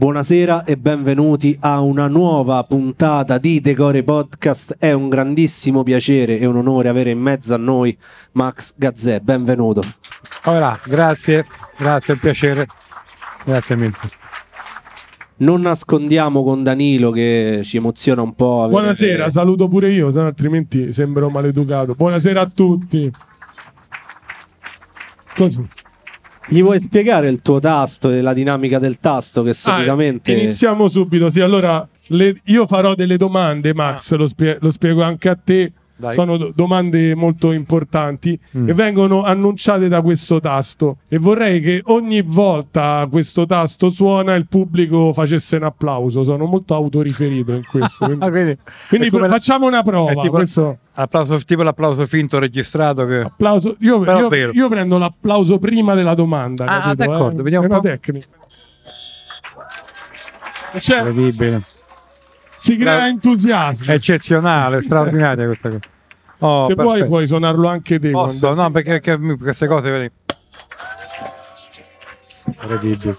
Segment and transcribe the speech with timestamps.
[0.00, 4.76] Buonasera e benvenuti a una nuova puntata di Decore Podcast.
[4.78, 7.94] È un grandissimo piacere e un onore avere in mezzo a noi
[8.32, 9.20] Max Gazzè.
[9.20, 9.84] Benvenuto.
[10.44, 11.44] Ora, grazie,
[11.76, 12.66] grazie, è un piacere.
[13.44, 13.92] Grazie mille.
[15.36, 18.62] Non nascondiamo con Danilo che ci emoziona un po'.
[18.62, 21.92] avere- Buonasera, saluto pure io, altrimenti sembro maleducato.
[21.94, 23.12] Buonasera a tutti.
[25.36, 25.68] Così.
[26.52, 30.32] Gli vuoi spiegare il tuo tasto e la dinamica del tasto che solitamente...
[30.32, 31.30] Ah, iniziamo subito.
[31.30, 35.72] Sì, allora le- io farò delle domande, Max, lo, spie- lo spiego anche a te.
[36.00, 36.14] Dai.
[36.14, 38.68] Sono do- domande molto importanti Mm.
[38.70, 40.96] e vengono annunciate da questo tasto.
[41.08, 46.24] E vorrei che ogni volta questo tasto suona il pubblico facesse un applauso.
[46.24, 48.06] Sono molto autoriferito in questo.
[48.06, 50.12] quindi Ah, quindi, quindi come la- facciamo una prova.
[50.14, 53.18] tipo, Questo- applauso, tipo l'applauso finto registrato che...
[53.20, 53.76] applauso.
[53.80, 56.64] Io, io- io prendo l'applauso prima della domanda.
[56.64, 57.42] Ah, capito, d'accordo, eh?
[57.44, 57.80] vediamo È un po'.
[57.82, 58.26] tecnica.
[60.78, 61.62] Cioè, Incredibile.
[62.56, 63.92] si crea entusiasmo.
[63.92, 65.80] Eccezionale, straordinaria questa cosa.
[66.40, 67.06] Oh, Se vuoi perfetto.
[67.06, 68.10] puoi suonarlo anche te.
[68.10, 68.52] Posso?
[68.54, 69.90] No, perché, perché queste cose...
[69.90, 70.10] Vedi.
[72.46, 73.16] Incredibile.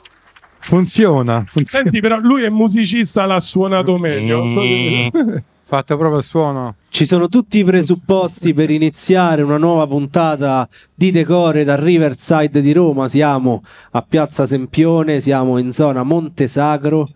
[0.59, 1.83] Funziona, funziona.
[1.83, 4.47] Senti, però lui è musicista, l'ha suonato meglio.
[4.47, 6.75] So se- Fatto proprio il suono.
[6.89, 12.73] Ci sono tutti i presupposti per iniziare una nuova puntata di Decore da Riverside di
[12.73, 13.07] Roma.
[13.07, 17.07] Siamo a Piazza Sempione, siamo in zona Monte Sacro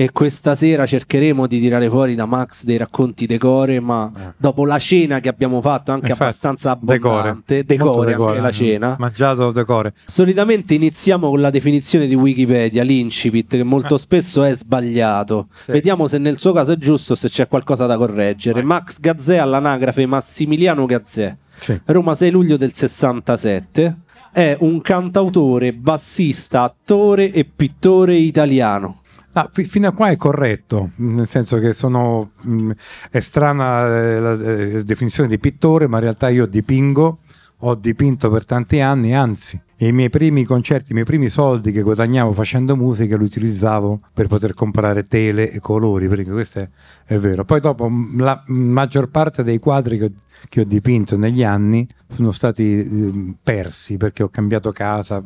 [0.00, 4.32] e questa sera cercheremo di tirare fuori da Max dei racconti Decore, ma Eh.
[4.38, 8.30] dopo la cena che abbiamo fatto, anche Infatti, abbastanza abbondante, decore, decore.
[8.30, 8.96] anche la cena.
[8.98, 9.92] Mangiato decore.
[10.06, 15.48] Solitamente iniziamo con la definizione di Wikipedia, l'incipit, che molto spesso è sbagliato.
[15.50, 15.54] Eh.
[15.64, 15.72] Sì.
[15.72, 18.62] Vediamo se nel suo caso è giusto, se c'è qualcosa da correggere.
[18.62, 21.78] Max Gazzè all'anagrafe Massimiliano Gazzè, Sì.
[21.84, 23.96] Roma 6 luglio del 67.
[24.32, 28.99] È un cantautore, bassista, attore e pittore italiano.
[29.32, 32.70] Ah, fi- fino a qua è corretto, nel senso che sono mh,
[33.10, 37.18] è strana eh, la eh, definizione di pittore, ma in realtà io dipingo,
[37.58, 41.82] ho dipinto per tanti anni, anzi, i miei primi concerti, i miei primi soldi che
[41.82, 46.68] guadagnavo facendo musica li utilizzavo per poter comprare tele e colori, perché questo è,
[47.04, 47.44] è vero.
[47.44, 50.10] Poi dopo mh, la maggior parte dei quadri che ho,
[50.48, 55.22] che ho dipinto negli anni sono stati eh, persi perché ho cambiato casa,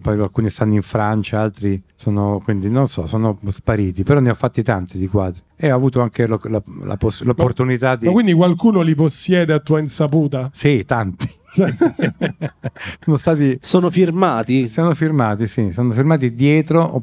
[0.00, 4.34] poi alcuni stanno in Francia, altri sono, quindi non so, sono spariti, però ne ho
[4.34, 8.06] fatti tanti di quadri e ho avuto anche lo- la, la poss- l'opportunità di...
[8.06, 10.50] Ma quindi qualcuno li possiede a tua insaputa?
[10.52, 11.28] Sì, tanti.
[13.00, 13.58] sono stati...
[13.60, 14.68] Sono firmati.
[14.68, 17.02] Sono firmati, sì, sono firmati dietro o-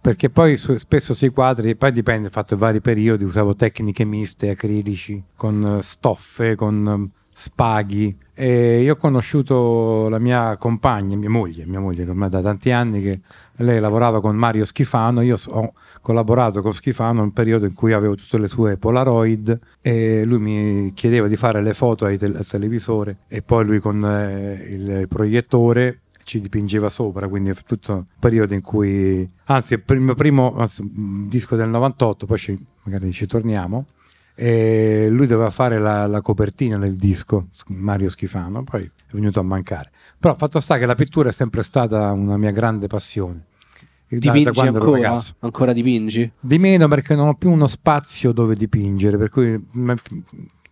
[0.00, 4.50] perché poi su- spesso sui quadri, poi dipende, ho fatto vari periodi, usavo tecniche miste,
[4.50, 8.16] acrilici, con eh, stoffe, con eh, spaghi.
[8.34, 12.70] E io ho conosciuto la mia compagna, mia moglie, mia moglie che ormai da tanti
[12.70, 13.20] anni che
[13.56, 18.14] lei lavorava con Mario Schifano, io ho collaborato con Schifano un periodo in cui avevo
[18.14, 23.42] tutte le sue Polaroid e lui mi chiedeva di fare le foto al televisore e
[23.42, 28.60] poi lui con eh, il proiettore ci dipingeva sopra, quindi è tutto un periodo in
[28.60, 30.82] cui, anzi, il primo, primo anzi,
[31.26, 33.86] disco del 98, poi ci- magari ci torniamo,
[34.34, 39.42] e lui doveva fare la, la copertina del disco, Mario Schifano, poi è venuto a
[39.42, 39.90] mancare.
[40.18, 43.46] Però fatto sta che la pittura è sempre stata una mia grande passione.
[44.06, 45.18] Dipingi ancora?
[45.40, 46.30] Ancora dipingi?
[46.38, 49.60] Di meno perché non ho più uno spazio dove dipingere, per cui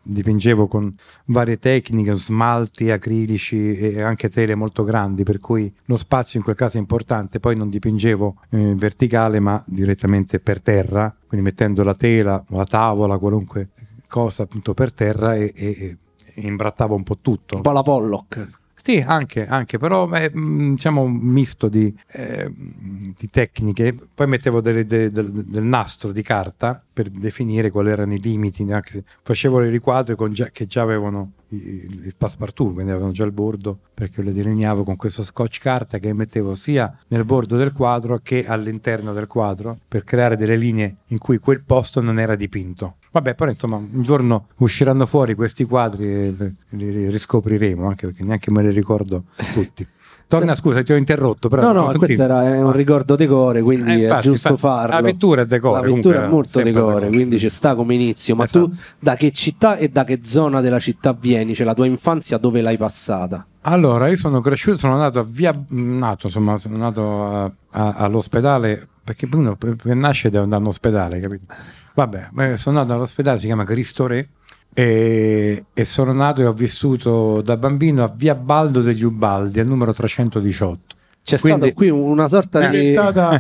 [0.07, 0.95] dipingevo con
[1.27, 6.57] varie tecniche, smalti, acrilici e anche tele molto grandi, per cui lo spazio in quel
[6.57, 7.41] caso è importante.
[7.41, 12.67] Poi non dipingevo eh, verticale, ma direttamente per terra, quindi mettendo la tela o la
[12.67, 13.71] tavola, qualunque
[14.09, 15.97] cosa appunto per terra e, e-
[16.39, 17.57] e imbrattavo un po' tutto.
[17.57, 18.49] Un po' la Pollock.
[18.87, 23.93] Sì, anche, anche, però è mm, diciamo un misto di, eh, di tecniche.
[24.15, 28.63] Poi mettevo delle- de- del, del nastro di carta per definire quali erano i limiti.
[28.71, 33.25] Anche facevo le riquadri con già- che già avevano il, il passepartout, quindi avevano già
[33.25, 37.73] il bordo, perché le delineavo con questo scotch carta che mettevo sia nel bordo del
[37.73, 42.37] quadro che all'interno del quadro per creare delle linee in cui quel posto non era
[42.37, 42.99] dipinto.
[43.17, 46.35] Vabbè, però insomma, un giorno usciranno fuori questi quadri e
[46.71, 49.23] li- riscopriremo, anche perché neanche me li ricordo
[49.55, 49.87] tutti.
[50.29, 53.91] Torna, scusa, ti ho interrotto, però No, no, questo era è un ricordo decore, quindi
[53.93, 54.95] Eh, è infatti, giusto infatti, farlo.
[54.97, 55.89] La pittura è decore.
[55.89, 58.35] La pittura è molto sempre decore, quindi ci sta come inizio.
[58.37, 58.97] Ma tu Esatto.
[58.99, 61.55] da che città e da che zona della città vieni?
[61.55, 63.47] Cioè la tua infanzia dove l'hai passata?
[63.63, 68.87] Allora, io sono cresciuto, sono nato a via, nato, insomma, sono nato a- a- all'ospedale,
[69.05, 71.55] perché uno per, nascere deve andare all'ospedale, capito?
[71.97, 74.29] Vabbè, sono nato all'ospedale, si chiama Cristo Re,
[74.75, 79.67] e, e sono nato e ho vissuto da bambino a via Baldo degli Ubaldi, al
[79.67, 80.96] numero 318.
[81.27, 83.33] C'è Quindi- stata qui una sorta di, di sai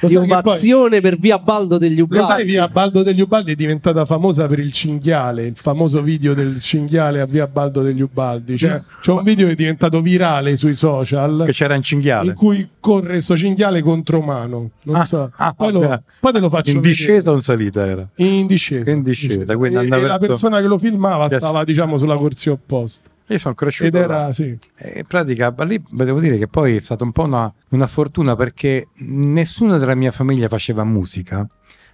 [0.00, 2.42] che poi- ovazione per via Baldo degli Lo sai, Ubaldi.
[2.44, 7.20] via Baldo degli Ubaldi è diventata famosa per il cinghiale, il famoso video del cinghiale
[7.20, 8.58] a via Baldo degli Ubaldi.
[8.58, 12.30] Cioè, c'è un video che è diventato virale sui social Che c'era un cinghiale.
[12.30, 14.70] in cui corre sto cinghiale contro mano.
[14.82, 15.30] Non Ah, so.
[15.36, 16.92] ah, poi, lo, poi te lo faccio In vedere.
[16.94, 18.04] discesa o in salita era?
[18.16, 18.90] In discesa.
[18.90, 21.36] In discesa, quindi E- andava e la verso- persona che lo filmava Yes.
[21.36, 23.10] stava, diciamo, sulla corsia opposta.
[23.32, 24.56] Io sono cresciuto Ed era, sì.
[24.94, 28.88] In pratica, lì devo dire che poi è stata un po' una, una fortuna perché
[28.98, 31.46] nessuno della mia famiglia faceva musica,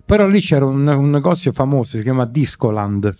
[0.04, 3.14] però lì c'era un, un negozio famoso, si chiama Discoland.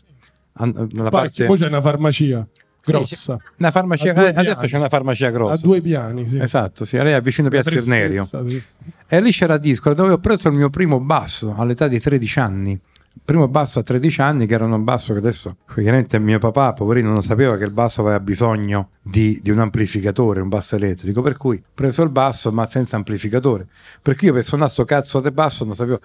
[0.53, 2.45] Poi, parte, poi c'è una farmacia
[2.91, 3.39] grossa.
[3.59, 4.69] una farmacia, adesso piani.
[4.69, 5.55] c'è una farmacia grossa.
[5.55, 6.39] A due piani, sì.
[6.39, 8.25] Esatto, sì, lei è vicino a Piazza Irnerio.
[8.25, 8.63] sì.
[9.07, 12.81] E lì c'era Discoland dove ho preso il mio primo basso all'età di 13 anni.
[13.29, 17.11] Primo basso a 13 anni, che era un basso che adesso, chiaramente mio papà, poverino,
[17.11, 21.37] non sapeva che il basso aveva bisogno di, di un amplificatore, un basso elettrico, per
[21.37, 23.67] cui ho preso il basso ma senza amplificatore.
[24.01, 26.01] Per cui io per suonare sto cazzo di basso non sapevo,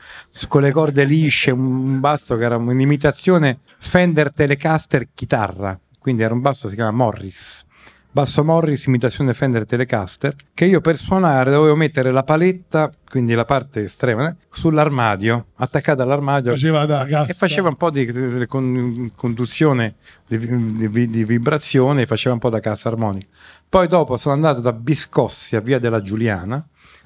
[0.50, 6.42] con le corde lisce, un basso che era un'imitazione Fender Telecaster chitarra, quindi era un
[6.42, 7.66] basso che si chiama Morris.
[8.16, 13.44] Basso Morris, imitazione Fender Telecaster, che io per suonare dovevo mettere la paletta, quindi la
[13.44, 17.32] parte estrema, eh, sull'armadio, attaccata all'armadio Faceva da cassa.
[17.32, 19.96] e faceva un po' di, di con- conduzione,
[20.28, 23.26] di, di- di- di vibrazione, faceva un po' da cassa armonica.
[23.68, 26.64] Poi dopo sono andato da Biscossi a Via della Giuliana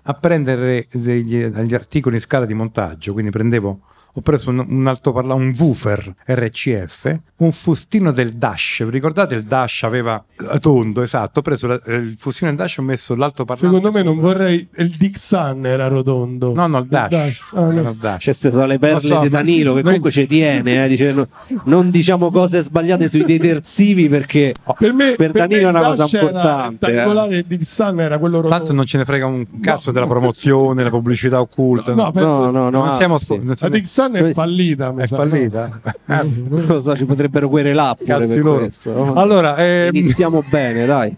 [0.09, 3.79] a prendere degli, degli articoli in scala di montaggio, quindi prendevo
[4.17, 8.83] ho preso un, un altoparla- un woofer RCF, un fustino del Dash.
[8.83, 10.23] Vi ricordate il Dash aveva
[10.53, 11.39] eh, tondo, esatto.
[11.39, 13.75] Ho preso la- il fustino del Dash e ho messo l'altoparlante.
[13.77, 14.67] Secondo me non vorrei.
[14.77, 16.51] Il Dixon era rotondo.
[16.55, 17.41] No, no, il Dash.
[17.53, 17.89] Ah, no.
[17.91, 18.23] Il Dash.
[18.23, 21.27] Queste sono le perle so, di Danilo che noi- comunque ci tiene, eh, dice, no-
[21.65, 26.03] non diciamo cose sbagliate sui detersivi perché Per me, Per Danilo me è una cosa
[26.05, 27.35] importante, eh.
[27.37, 28.57] Il Dixon era quello rotondo.
[28.57, 31.93] Tanto non ce ne frega un cazzo della promozione, la pubblicità occulta.
[31.93, 33.73] No, penso- no, no, no, non siamo spo- non La siamo-
[34.11, 34.91] Dixon è fallita.
[34.91, 35.79] mi è sa, fallita.
[36.05, 36.15] no?
[36.49, 38.59] non lo so, ci potrebbero querelare Cazzi loro.
[38.59, 38.91] questo.
[38.93, 39.13] no?
[39.13, 41.15] Allora, ehm, iniziamo bene, dai.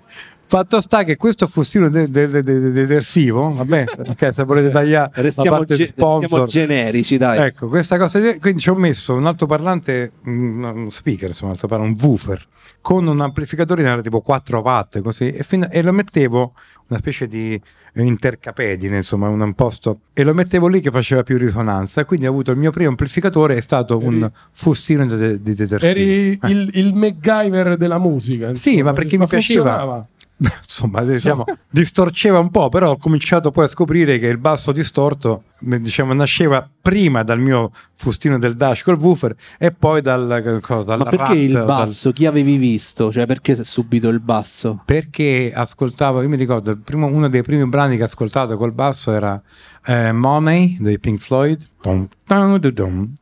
[0.49, 5.11] Fatto sta che questo fustino de- de- de- de- detersivo, vabbè, ok, se volete tagliare
[5.13, 6.47] la Restiamo, parte ge- sponsor.
[6.49, 7.45] generici, dai.
[7.45, 11.55] Ecco, questa cosa, di- quindi ci ho messo un altoparlante, un, uno speaker, insomma, un
[11.55, 12.43] altoparlante, un woofer,
[12.81, 16.53] con un amplificatore che era tipo 4 watt, così, e, fin- e lo mettevo,
[16.87, 17.61] una specie di
[17.93, 22.29] intercapedine, insomma, un, un posto, e lo mettevo lì che faceva più risonanza, quindi ho
[22.31, 25.91] avuto il mio primo amplificatore, è stato un Eri- fustino di, de- di detersivo.
[25.91, 26.49] Eri Eh.
[26.49, 28.55] il, il MacGyver della musica.
[28.55, 30.07] Sì, insomma, ma perché mi piaceva.
[30.63, 35.43] Insomma, diciamo, distorceva un po', però ho cominciato poi a scoprire che il basso distorto
[35.59, 41.03] diciamo, nasceva prima dal mio fustino del dash col woofer e poi dal, cosa, Ma
[41.03, 42.13] dal perché rat, il dal- basso?
[42.13, 43.11] Chi avevi visto?
[43.11, 44.81] Cioè, perché subito il basso?
[44.85, 48.71] perché ascoltavo, io mi ricordo, il primo- uno dei primi brani che ho ascoltato col
[48.71, 49.41] basso era
[49.85, 51.67] eh, Money dei Pink Floyd.
[51.81, 53.13] Tom, tom, du, dum,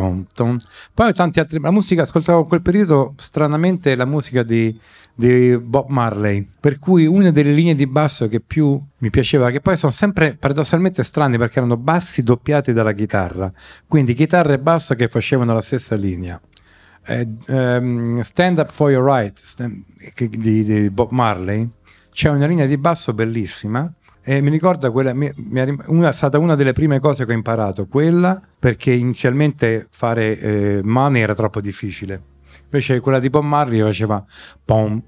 [0.00, 0.56] tom, tom.
[0.94, 4.78] Poi tanti altri, la musica ascoltavo in quel periodo stranamente la musica di,
[5.14, 9.60] di Bob Marley, per cui una delle linee di basso che più mi piaceva, che
[9.60, 13.52] poi sono sempre paradossalmente strani perché erano bassi doppiati dalla chitarra,
[13.86, 16.40] quindi chitarra e basso che facevano la stessa linea
[17.06, 19.40] eh, ehm, Stand Up For Your Right
[20.28, 21.68] di, di Bob Marley
[22.12, 23.90] c'è una linea di basso bellissima
[24.22, 27.34] e mi ricorda quella mi- mi una, è stata una delle prime cose che ho
[27.34, 32.20] imparato quella perché inizialmente fare eh, money era troppo difficile
[32.64, 34.24] invece quella di Bob Marley faceva
[34.64, 35.02] pom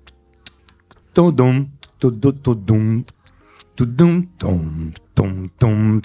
[1.13, 3.05] tudum tudu- tudum
[3.75, 6.01] tudum tum tum tum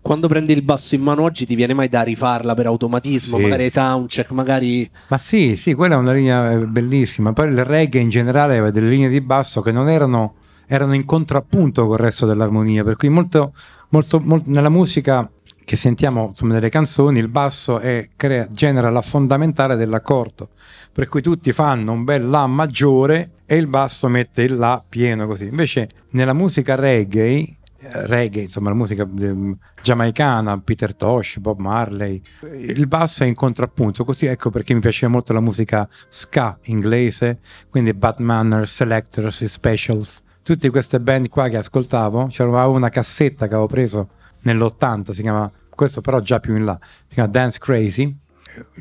[0.00, 3.38] Quando prendi il basso in mano oggi, ti viene mai da rifarla per automatismo?
[3.38, 3.42] Sì.
[3.42, 4.88] Magari soundcheck, magari.
[5.08, 7.32] Ma sì, sì, quella è una linea eh, bellissima.
[7.32, 10.34] Poi il reggae in generale aveva delle linee di basso che non erano,
[10.66, 13.52] erano in contrappunto col resto dell'armonia, per cui molto,
[13.90, 15.28] molto, molto- nella musica
[15.64, 20.50] che sentiamo insomma, nelle canzoni il basso è- crea- genera la fondamentale dell'accordo,
[20.92, 25.26] per cui tutti fanno un bel La maggiore e il basso mette il La pieno
[25.26, 25.46] così.
[25.46, 32.22] Invece nella musica reggae eh, reggae, insomma la musica ehm, giamaicana, Peter Tosh, Bob Marley,
[32.42, 36.58] eh, il basso è in contrappunto, così ecco perché mi piaceva molto la musica ska
[36.64, 43.48] inglese, quindi Bad Manners, Selectors, Specials, tutte queste band qua che ascoltavo, c'era una cassetta
[43.48, 44.10] che avevo preso
[44.42, 48.16] nell'80, si chiama, questo però già più in là, si chiama Dance Crazy,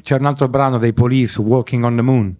[0.03, 2.35] c'era un altro brano dei Police, Walking on the Moon,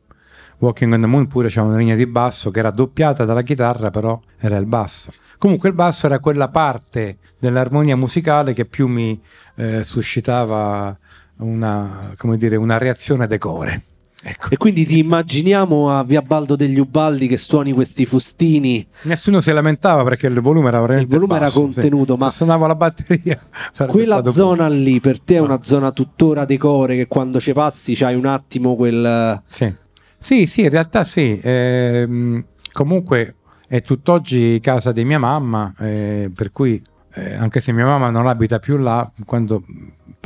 [0.60, 3.90] Walking on the Moon pure c'era una linea di basso che era doppiata dalla chitarra,
[3.90, 5.12] però era il basso.
[5.40, 9.20] Comunque il basso era quella parte dell'armonia musicale che più mi
[9.56, 10.96] eh, suscitava
[11.38, 13.82] una, dire, una reazione decore.
[14.28, 14.50] Ecco.
[14.50, 18.86] E quindi ti immaginiamo a Via Baldo degli Ubaldi che suoni questi fustini.
[19.04, 22.20] Nessuno si lamentava perché il volume era veramente Il volume era basso, contenuto, sì.
[22.20, 23.40] ma- Se suonava la batteria
[23.88, 28.16] Quella zona lì per te è una zona tuttora decore che quando ci passi c'hai
[28.16, 29.44] un attimo quel...
[29.48, 29.72] Sì.
[30.18, 31.40] sì, sì, in realtà sì.
[31.44, 33.36] Ehm, comunque
[33.68, 36.82] è tutt'oggi casa di mia mamma, eh, per cui
[37.14, 39.64] eh, anche se mia mamma non abita più là, quando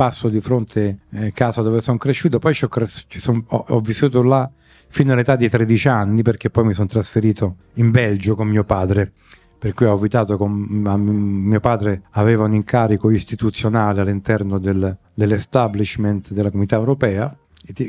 [0.00, 4.50] passo di fronte a casa dove sono cresciuto, poi cres- son- ho- ho vissuto là
[4.88, 9.12] fino all'età di 13 anni perché poi mi sono trasferito in Belgio con mio padre.
[9.58, 16.48] Per cui ho abitato con mio padre, aveva un incarico istituzionale all'interno del- dell'establishment della
[16.48, 17.36] comunità europea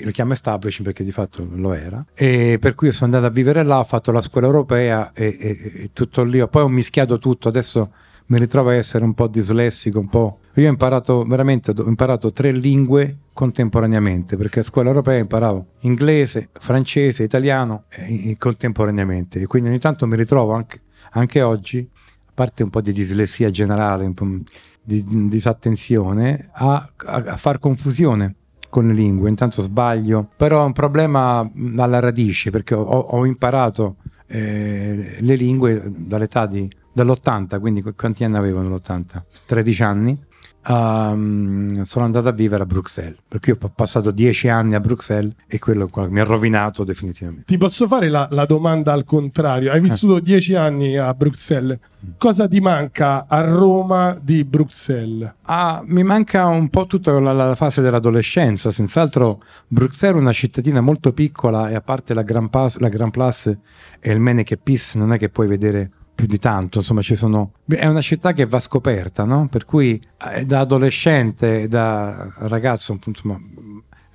[0.03, 3.63] lo chiamo establishment perché di fatto lo era e per cui sono andato a vivere
[3.63, 7.47] là ho fatto la scuola europea e, e- e tutto lì poi ho mischiato tutto
[7.47, 7.91] adesso
[8.27, 12.31] mi ritrovo a essere un po' dislessico un po' io ho imparato veramente ho imparato
[12.31, 19.39] tre lingue contemporaneamente perché a scuola europea imparavo inglese francese italiano eh, contemporaneamente.
[19.39, 23.49] E quindi ogni tanto mi ritrovo anche, anche oggi a parte un po' di dislessia
[23.49, 24.43] generale un po' di
[24.83, 28.35] di disattenzione a, a, a far confusione
[28.69, 31.39] con le lingue, intanto sbaglio, però è un problema
[31.77, 33.97] alla radice perché ho, ho imparato
[34.27, 39.21] eh, le lingue dall'età di, dall'80, quindi qu- quanti anni avevo nell'80?
[39.45, 40.29] 13 anni.
[40.63, 45.33] Ehm, sono andato a vivere a Bruxelles, perché io ho passato 10 anni a Bruxelles
[45.47, 47.45] e quello mi ha rovinato definitivamente.
[47.45, 49.71] Ti posso fare la, la domanda al contrario?
[49.71, 49.81] Hai Eh.
[49.81, 51.79] vissuto dieci anni a Bruxelles.
[52.17, 55.33] Cosa ti manca a Roma di Bruxelles?
[55.43, 60.81] Ah, mi manca un po' tutta la, la fase dell'adolescenza, senz'altro Bruxelles è una cittadina
[60.81, 63.59] molto piccola e a parte la Grand, Pas- la Grand Place
[63.99, 65.89] e il Meneke Pis non è che puoi vedere
[66.21, 67.53] più di tanto, insomma ci sono...
[67.65, 69.47] È una città che va scoperta, no?
[69.49, 69.99] Per cui
[70.35, 73.41] eh, da adolescente, da ragazzo, appunto, insomma,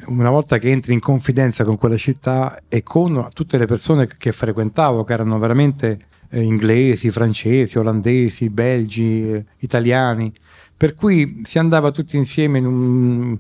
[0.07, 4.31] una volta che entri in confidenza con quella città e con tutte le persone che
[4.31, 10.33] frequentavo, che erano veramente eh, inglesi, francesi, olandesi, belgi, eh, italiani,
[10.77, 13.37] per cui si andava tutti insieme in un...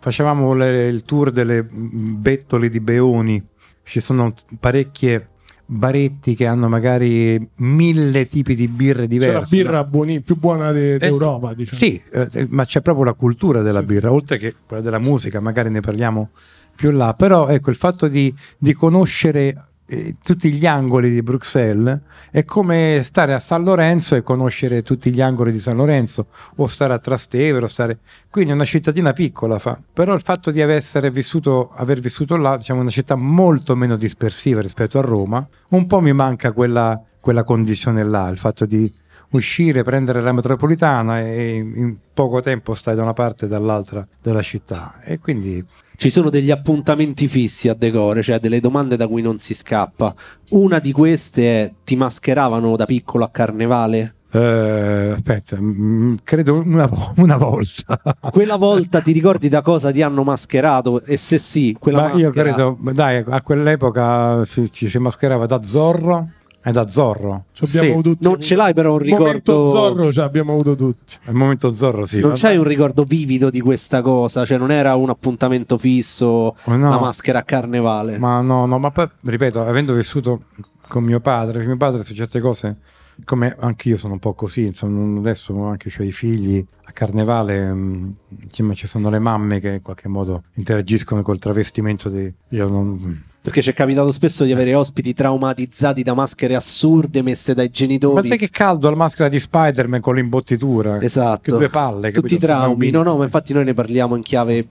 [0.00, 3.40] facevamo le- il tour delle mm, bettole di Beoni,
[3.84, 5.28] ci sono parecchie
[5.72, 9.32] baretti che hanno magari mille tipi di birre C'è diverse.
[9.34, 11.78] la birra buoni- più buona de- d'Europa, diciamo.
[11.78, 13.92] Sì, eh, ma c'è proprio la cultura della Sì, sì.
[13.94, 16.30] birra, oltre che quella della musica, magari ne parliamo
[16.74, 17.14] più là.
[17.14, 23.00] Però ecco, il fatto di, di conoscere eh, tutti gli angoli di Bruxelles è come
[23.02, 26.98] stare a San Lorenzo e conoscere tutti gli angoli di San Lorenzo, o stare a
[26.98, 27.98] Trastevere, o stare...
[28.30, 29.76] Quindi è una cittadina piccola, fa.
[29.92, 30.62] però il fatto di
[31.10, 36.00] vissuto, aver vissuto là, diciamo una città molto meno dispersiva rispetto a Roma, un po'
[36.00, 38.92] mi manca quella, quella condizione là, il fatto di
[39.30, 44.42] uscire, prendere la metropolitana e in poco tempo stai da una parte e dall'altra della
[44.42, 45.00] città.
[45.02, 45.64] E quindi
[46.00, 50.14] Ci sono degli appuntamenti fissi a decore, cioè delle domande da cui non si scappa.
[50.52, 54.14] Una di queste è: ti mascheravano da piccolo a carnevale?
[54.32, 58.00] eh, aspetta, mm, credo una, una volta.
[58.30, 61.02] Quella volta ti ricordi da cosa ti hanno mascherato?
[61.04, 65.62] E se sì, quella io maschera- credo, dai, a quell'epoca si- ci si mascherava da
[65.62, 66.28] Zorro
[66.62, 67.44] e da Zorro.
[67.52, 69.70] Sì, Non ce l'hai però un Il momento ricordo.
[69.70, 71.16] Zorro ce l'abbiamo avuto tutti.
[71.24, 72.20] al momento Zorro sì.
[72.20, 76.26] non c'hai un ricordo vivido di questa cosa, cioè non era un appuntamento fisso,
[76.64, 76.90] Oh, no.
[76.90, 78.18] la maschera a carnevale.
[78.18, 80.42] Ma no, no, ma poi ripeto, avendo vissuto
[80.88, 82.76] con mio padre, mio padre su certe cose,
[83.24, 87.72] come anche io sono un po' così, insomma, adesso anche ho i figli, a carnevale
[87.72, 92.32] mh, insomma, ci sono le mamme che in qualche modo interagiscono col travestimento di...
[92.50, 93.22] Io non...
[93.42, 97.70] Perché ci è capitato spesso di avere ospiti traumatizzati da maschere assurde messe dai Ma
[97.72, 98.28] genitori.
[98.28, 101.00] sai che caldo la maschera di Spider-Man con l'imbottitura?
[101.00, 101.40] Esatto.
[101.42, 102.12] Che due palle.
[102.12, 102.90] Tutti i traumi.
[102.90, 104.66] No, no, ma infatti noi ne parliamo in chiave eh,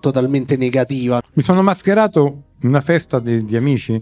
[0.00, 1.22] totalmente negativa.
[1.32, 3.94] Mi sono mascherato in una festa di, di amici,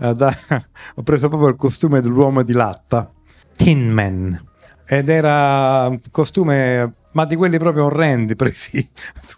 [0.00, 0.36] eh, da-
[0.94, 3.10] ho preso proprio il costume dell'uomo di latta,
[3.56, 4.40] Tin Man,
[4.86, 8.88] ed era un costume, ma di quelli proprio orrendi, presi,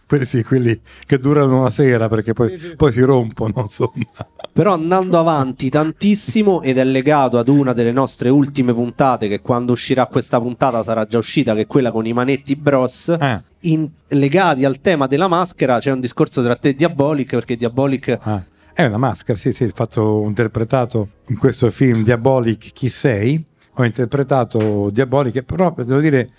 [0.06, 4.06] presi quelli che durano una sera perché poi, poi si rompono, insomma.
[4.52, 9.72] Però andando avanti tantissimo ed è legato ad una delle nostre ultime puntate che quando
[9.72, 13.16] uscirà questa puntata sarà già uscita, che è quella con i manetti bros.
[13.20, 17.56] Eh, in- legati al tema della maschera c'è un discorso tra te e Diabolic perché
[17.56, 18.42] Diabolic ah.
[18.72, 23.42] È una maschera, sì, sì, ho fatto ho interpretato in questo film Diabolic Chi sei,
[23.72, 26.30] ho interpretato Diabolic, però devo dire,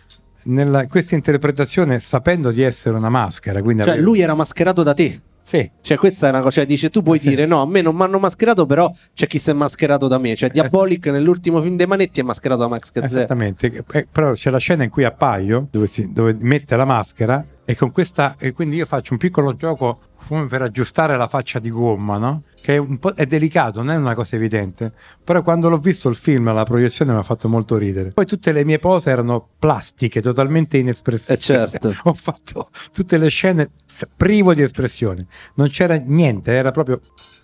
[0.46, 4.94] nella, questa interpretazione sapendo di essere una maschera, quindi cioè avevo- lui era mascherato da
[4.94, 5.22] te.
[5.48, 7.30] Sì, cioè questa è una cosa cioè dice tu puoi Sì.
[7.30, 10.18] dire no a me non mi hanno mascherato però c'è chi si è mascherato da
[10.18, 10.36] me.
[10.36, 13.06] Cioè Diabolic nell'ultimo film dei manetti è mascherato da Max Gazzè.
[13.06, 17.46] Esattamente, Eh, però c'è la scena in cui appaio dove, si, dove mette la maschera
[17.64, 21.60] e con questa e quindi io faccio un piccolo gioco come per aggiustare la faccia
[21.60, 22.42] di gomma, no?
[22.68, 24.92] Che è, un po', è delicato, non è una cosa evidente.
[25.24, 28.12] Però quando l'ho visto il film, la proiezione mi ha fatto molto ridere.
[28.12, 31.38] Poi tutte le mie pose erano plastiche, totalmente inespressive.
[31.38, 31.96] Eh, certo.
[32.04, 33.70] Ho fatto tutte le scene
[34.18, 35.28] privo di espressione.
[35.54, 37.00] Non c'era niente, era proprio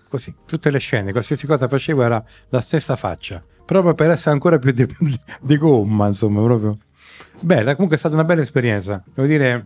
[0.10, 0.36] così.
[0.46, 3.42] Tutte le scene, qualsiasi cosa facevo era la stessa faccia.
[3.64, 4.86] Proprio per essere ancora più di,
[5.40, 6.80] di gomma, insomma, proprio.
[7.40, 9.02] Bella, comunque è stata una bella esperienza.
[9.14, 9.66] Devo dire,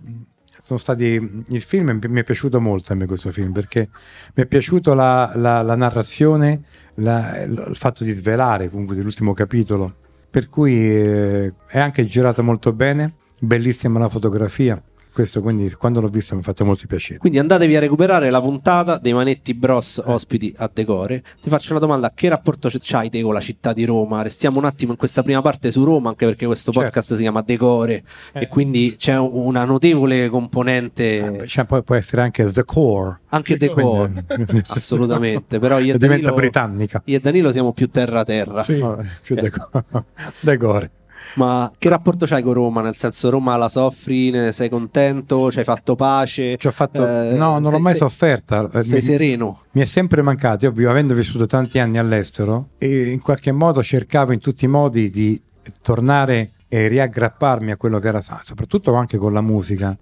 [0.64, 1.44] sono stati.
[1.50, 3.90] Il film mi è piaciuto molto a me questo film perché
[4.36, 6.62] mi è piaciuto la, la- la narrazione,
[6.96, 9.96] la- il fatto di svelare comunque dell'ultimo capitolo.
[10.30, 14.82] Per cui eh, è anche girato molto bene, bellissima la fotografia.
[15.18, 17.18] Questo quindi quando l'ho visto mi ha fatto molto piacere.
[17.18, 21.24] Quindi andatevi a recuperare la puntata dei Manetti Bros ospiti a Decore.
[21.42, 24.22] Ti faccio una domanda: che rapporto c'hai te con la città di Roma?
[24.22, 26.88] Restiamo un attimo in questa prima parte su Roma, anche perché questo Certo.
[26.88, 28.42] podcast si chiama Decore Eh.
[28.42, 33.20] e quindi c'è un- una notevole componente Cioè, poi può essere anche The Core.
[33.30, 35.58] anche Decore, Quindi- assolutamente.
[35.58, 37.02] Però io e diventa Danilo, britannica.
[37.06, 38.62] io e Danilo siamo più terra terra.
[38.62, 38.86] Sì.
[39.24, 39.84] Più deco-
[40.42, 40.92] decore.
[41.36, 42.82] Ma che rapporto c'hai con Roma?
[42.82, 45.52] Nel senso, Roma la soffri, ne sei contento?
[45.52, 46.58] Ci hai fatto pace?
[46.58, 48.70] Ci ho fatto- Eh, no, non l'ho mai sei- sofferta.
[48.74, 49.62] Eh, Sei mi- sereno.
[49.72, 54.32] Mi è sempre mancato, io avendo vissuto tanti anni all'estero e in qualche modo cercavo
[54.32, 55.40] in tutti i modi di
[55.82, 59.96] tornare e riaggrapparmi a quello che era, soprattutto anche con la musica.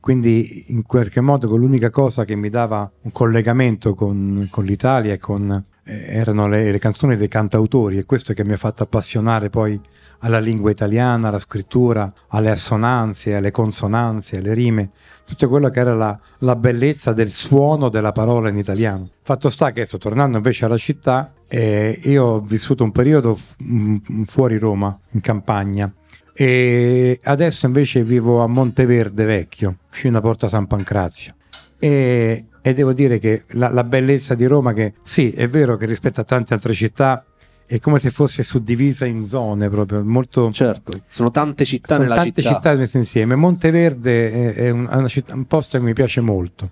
[0.00, 5.14] Quindi in qualche modo con l'unica cosa che mi dava un collegamento con, con l'Italia
[5.14, 8.82] e con, eh, erano le, le canzoni dei cantautori e questo che mi ha fatto
[8.82, 9.78] appassionare poi
[10.20, 14.90] alla lingua italiana, alla scrittura, alle assonanze, alle consonanze, alle rime,
[15.24, 19.08] tutto quello che era la, la bellezza del suono della parola in italiano.
[19.22, 23.54] Fatto sta che sto tornando invece alla città e io ho vissuto un periodo fu-
[23.62, 25.92] mm, fuori Roma, in campagna.
[26.32, 31.34] E adesso invece vivo a Monteverde Vecchio, vicino a Porta San Pancrazio.
[31.78, 35.86] E, e devo dire che la, la bellezza di Roma, che sì, è vero che
[35.86, 37.24] rispetto a tante altre città
[37.66, 42.22] è come se fosse suddivisa in zone proprio molto Certo, sono tante città sono nella
[42.22, 42.54] tante città.
[42.54, 43.34] città messe insieme.
[43.34, 46.70] Monteverde è, è un, città- un posto che mi piace molto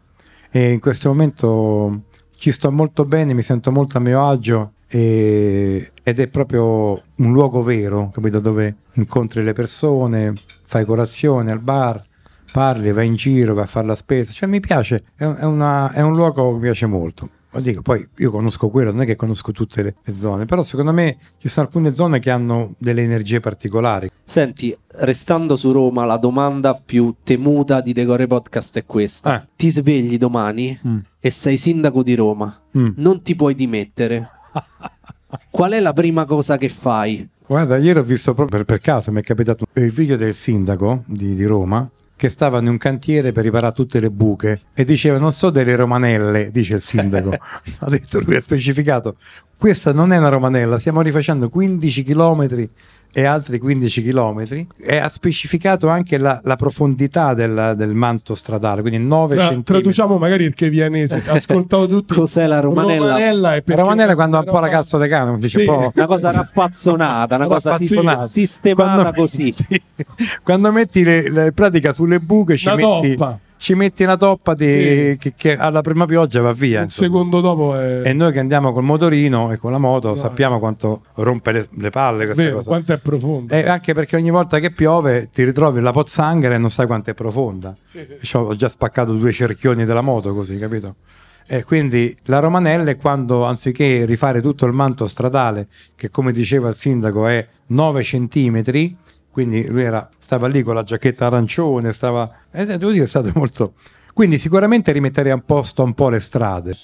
[0.51, 2.03] e in questo momento
[2.37, 7.33] ci sto molto bene, mi sento molto a mio agio e- ed è proprio un
[7.33, 8.39] luogo vero, capito?
[8.39, 12.03] Dove incontri le persone, fai colazione al bar,
[12.53, 14.33] parli, vai in giro, vai a fare la spesa.
[14.33, 17.29] Cioè mi piace, è una- è un luogo che mi piace molto.
[17.61, 20.93] Dico, poi io conosco quello, non è che conosco tutte le, le zone, però secondo
[20.93, 24.11] me ci sono alcune zone che hanno delle energie particolari.
[24.25, 29.43] Senti, restando su Roma, la domanda più temuta di Decore Podcast è questa.
[29.43, 29.47] Eh.
[29.57, 30.99] Ti svegli domani Mm.
[31.21, 32.55] e sei sindaco di Roma.
[32.77, 32.89] Mm.
[32.97, 34.29] Non ti puoi dimettere.
[35.51, 37.29] Qual è la prima cosa che fai?
[37.47, 41.03] Guarda, ieri ho visto proprio per, per caso, mi è capitato il video del sindaco
[41.07, 41.89] di, di Roma
[42.25, 45.77] che stava in un cantiere per riparare tutte le buche e diceva non so delle
[45.77, 47.37] romanelle, dice il sindaco.
[47.81, 49.17] ha detto lui, ha specificato,
[49.59, 52.71] questa non è una romanella, stiamo rifacendo 15 chilometri
[53.17, 58.81] e altri 15 chilometri e ha specificato anche la, la profondità del, del manto stradale,
[58.81, 59.73] quindi 9 Tra- centimetri.
[59.75, 61.23] traduciamo magari il chevianese.
[61.31, 62.13] Ascoltavo tutti.
[62.15, 63.19] Cos'è la romanella?
[63.19, 65.67] è La perché romanella quando ha un po' la cazzo di cane, dice Sì.
[65.67, 65.93] un po'...
[65.95, 68.27] Una cosa raffazzonata, una cosa Raffazzonato.
[68.27, 69.45] sistemata Quando così.
[69.45, 69.83] metti-
[70.43, 73.39] quando metti le, le- pratica sulle buche ci Una metti, toppa.
[73.65, 75.17] Ci metti una toppa di- Sì.
[75.19, 77.07] che, che alla prima pioggia va via Un insomma.
[77.09, 80.17] secondo dopo è e noi che andiamo col motorino e con la moto No.
[80.17, 83.55] sappiamo quanto rompe le, le palle questa vero, cosa quanto è profondo.
[83.55, 87.09] e anche perché ogni volta che piove ti ritrovi la pozzanghera e non sai quanto
[87.11, 88.37] è profonda Sì, sì.
[88.37, 90.97] Ho già spaccato due cerchioni della moto così, capito?
[91.47, 96.69] E quindi la romanella è quando anziché rifare tutto il manto stradale, che come diceva
[96.69, 98.97] il sindaco è 9 centimetri,
[99.35, 102.31] quindi lui era, stava lì con la giacchetta arancione, stava...
[102.53, 103.73] E devo dire è stato molto...
[104.15, 106.79] Quindi sicuramente rimetterei a posto un po' le strade.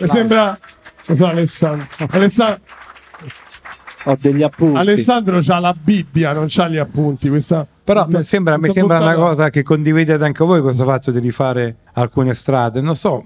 [0.00, 0.58] Mi sembra
[1.04, 1.86] lo so, Alessandro.
[2.08, 2.62] Alessandro,
[4.04, 4.78] Ho degli appunti.
[4.78, 7.28] Alessandro c'ha la Bibbia, non c'ha gli appunti.
[7.28, 11.18] Questa, Però mi sembra, mi sembra una cosa che condividete anche voi questo fatto di
[11.18, 12.80] rifare alcune strade.
[12.80, 13.22] Non so,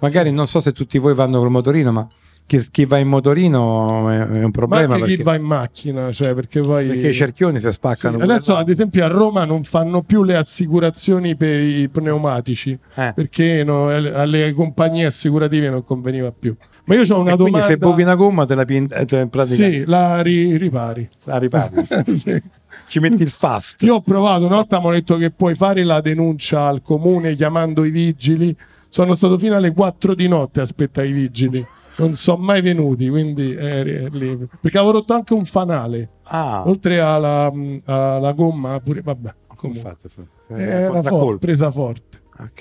[0.00, 2.08] magari non so se tutti voi vanno col motorino, ma
[2.58, 5.42] chi, chi va in motorino è, è un Ma problema anche chi perché, va in
[5.42, 8.18] macchina, cioè perché poi perché i cerchioni si Sì, spaccano.
[8.18, 13.12] adesso ad esempio a Roma non fanno più le assicurazioni per i pneumatici Eh.
[13.14, 16.56] perché no, alle compagnie assicurative non conveniva più.
[16.86, 17.66] Ma io ho una E quindi domanda.
[17.66, 21.08] se buchi una gomma te la pien- te- pratica Sì, la ri- ripari.
[21.24, 21.86] la ripari.
[22.16, 22.42] Sì.
[22.88, 23.80] Ci metti il fast.
[23.84, 27.36] Io ho provato, una volta mi hanno detto che puoi fare la denuncia al comune
[27.36, 28.56] chiamando i vigili.
[28.88, 31.64] Sono stato fino alle 4 di notte a aspettare i vigili.
[32.00, 34.46] Non sono mai venuti, quindi è lì.
[34.60, 36.10] Perché avevo rotto anche un fanale.
[36.24, 37.50] Ah, Oltre alla,
[37.86, 39.34] alla gomma, pure vabbè.
[39.56, 40.08] come fate?
[40.48, 42.18] Era Porta for- presa forte.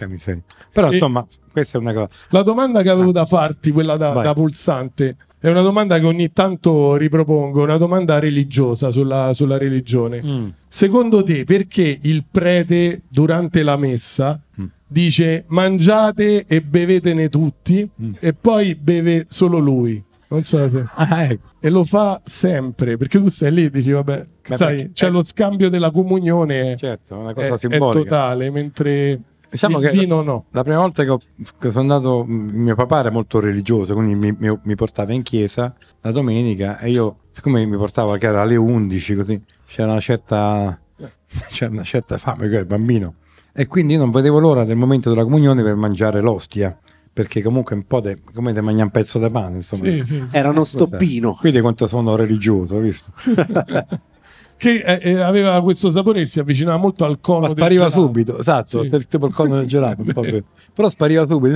[0.07, 0.41] Miseria.
[0.73, 2.09] Però E- insomma, questa è una cosa.
[2.31, 6.31] La domanda che avevo da farti, quella da, da pulsante, è una domanda che ogni
[6.33, 10.21] tanto ripropongo, una domanda religiosa sulla, sulla religione.
[10.23, 10.47] Mm.
[10.67, 14.65] Secondo te, perché il prete durante la messa Mm.
[14.85, 18.13] dice mangiate e bevetene tutti Mm.
[18.19, 20.03] e poi beve solo lui?
[20.31, 20.83] Non so se...
[20.93, 21.47] Ah, ecco.
[21.59, 25.09] E lo fa sempre, perché tu stai lì e dici, vabbè, Beh, sai, perché- c'è
[25.09, 27.99] lo scambio della comunione, Certo, è una è, cosa è simbolica.
[28.03, 29.19] totale, mentre
[29.49, 30.45] Diciamo il che- vino no.
[30.51, 31.19] La prima volta che, ho-
[31.59, 35.73] che sono andato, mio papà era molto religioso, quindi mi, mi- mi portava in chiesa
[36.01, 40.79] la domenica e io, siccome mi portava che era alle 11, così c'era una certa,
[41.51, 43.15] c'era una certa fame, che ero bambino,
[43.51, 46.77] e quindi io non vedevo l'ora del momento della comunione per mangiare l'ostia,
[47.11, 49.83] perché comunque un po' de, come te mangia un pezzo di pane, insomma.
[49.83, 50.23] Sì, sì.
[50.31, 51.33] Era uno stoppino.
[51.33, 53.11] Quindi quanto sono religioso, hai visto?
[54.59, 58.37] Che eh, eh, aveva questo sapore che si avvicinava molto al cono Ma spariva subito,
[58.39, 59.07] esatto, Sì.
[59.07, 60.03] tipo il cono del gelato,
[60.75, 61.55] però spariva subito,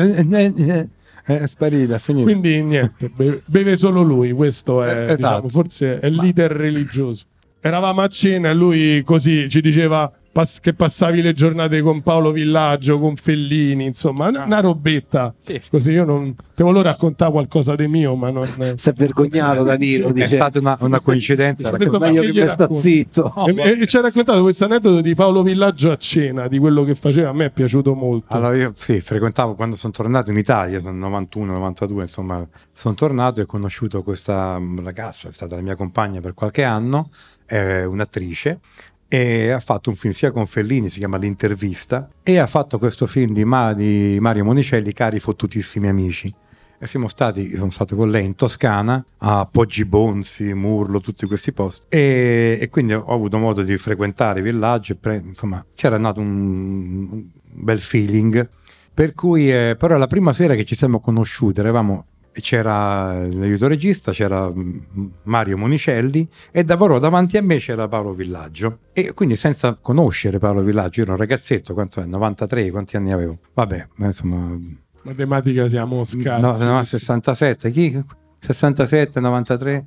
[1.26, 2.24] è sparita, è finita.
[2.24, 5.16] Quindi niente, be- beve solo lui, questo è, Eh, esatto.
[5.16, 7.26] diciamo, forse è l'iter religioso.
[7.60, 12.32] Eravamo a cena e lui così ci diceva pass- che passavi le giornate con Paolo
[12.32, 15.24] Villaggio, con Fellini, insomma, una, una robetta.
[15.26, 15.34] Ah.
[15.38, 15.62] Sì.
[15.70, 18.46] Così io non te volevo raccontare qualcosa di mio, ma non...
[18.76, 20.36] Si è vergognato Danilo, è dice.
[20.36, 21.70] stata una, una coincidenza.
[21.70, 22.82] Ho detto, ma Meglio che che gli me sta racconti?
[22.82, 23.34] zitto.
[23.46, 26.96] E, e ci ha raccontato questo aneddoto di Paolo Villaggio a cena, di quello che
[26.96, 28.34] faceva, a me è piaciuto molto.
[28.34, 33.40] Allora io sì, frequentavo quando sono tornato in Italia, sono 91, 92, insomma, sono tornato
[33.40, 37.10] e ho conosciuto questa mm, ragazza, è stata la mia compagna per qualche anno,
[37.46, 38.60] è un'attrice
[39.08, 43.06] e ha fatto un film sia con Fellini, si chiama L'intervista, e ha fatto questo
[43.08, 46.34] film di, Ma- di Mario Monicelli, Cari fottutissimi amici.
[46.80, 51.54] E siamo stati, sono stato con lei in Toscana, a Poggi Bonzi, Murlo, tutti questi
[51.54, 51.86] posti.
[51.88, 57.08] E, e quindi ho avuto modo di frequentare i villaggi, pre- insomma, c'era nato un,
[57.10, 58.50] un bel feeling.
[58.94, 64.12] Per cui, eh, però, la prima sera che ci siamo conosciuti, eravamo, c'era l'aiuto regista,
[64.12, 64.52] c'era
[65.24, 68.80] Mario Monicelli e davvero davanti a me c'era Paolo Villaggio.
[68.94, 72.06] E quindi, senza conoscere Paolo Villaggio, io ero un ragazzetto, quanto è?
[72.06, 73.38] 93, quanti anni avevo?
[73.54, 74.58] Vabbè, insomma,
[75.04, 76.64] Matematica siamo scarsi.
[76.64, 78.02] No, no, 67, chi?
[78.40, 79.86] 67, 93,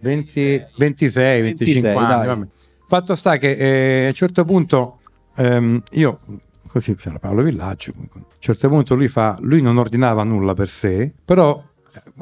[0.00, 2.26] 20, 26, 25 26, anni.
[2.26, 2.46] vabbè.
[2.88, 4.98] Fatto sta che eh, a un certo punto
[5.36, 6.20] ehm, io,
[6.68, 10.68] così c'era Paolo Villaggio, a un certo punto lui fa, lui non ordinava nulla per
[10.68, 11.60] sé, però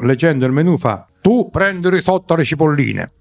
[0.00, 3.12] leggendo il menù fa, tu prendi risotto alle cipolline.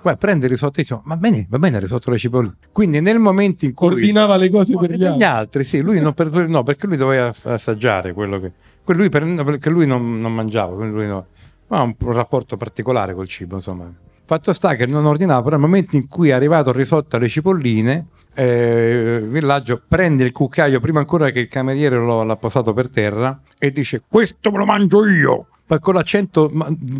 [0.00, 2.54] Guarda, prendi il risotto e dice, va bene, va bene il risotto alle cipolline.
[2.70, 3.88] Quindi nel momento in cui...
[3.88, 5.64] Ordinava le cose No, per gli altri.
[5.64, 8.52] sì, lui non per no, perché lui doveva ass- assaggiare quello che
[8.94, 11.26] lui per- perché lui non, non mangiava, lui no-
[11.68, 13.92] ha un, un rapporto particolare col cibo, insomma.
[14.24, 17.28] Fatto sta che non ordinava, però nel momento in cui è arrivato il risotto alle
[17.28, 22.88] cipolline, eh, Villaggio prende il cucchiaio prima ancora che il cameriere lo, l'ha posato per
[22.88, 26.50] terra e dice questo me lo mangio io ma con l'accento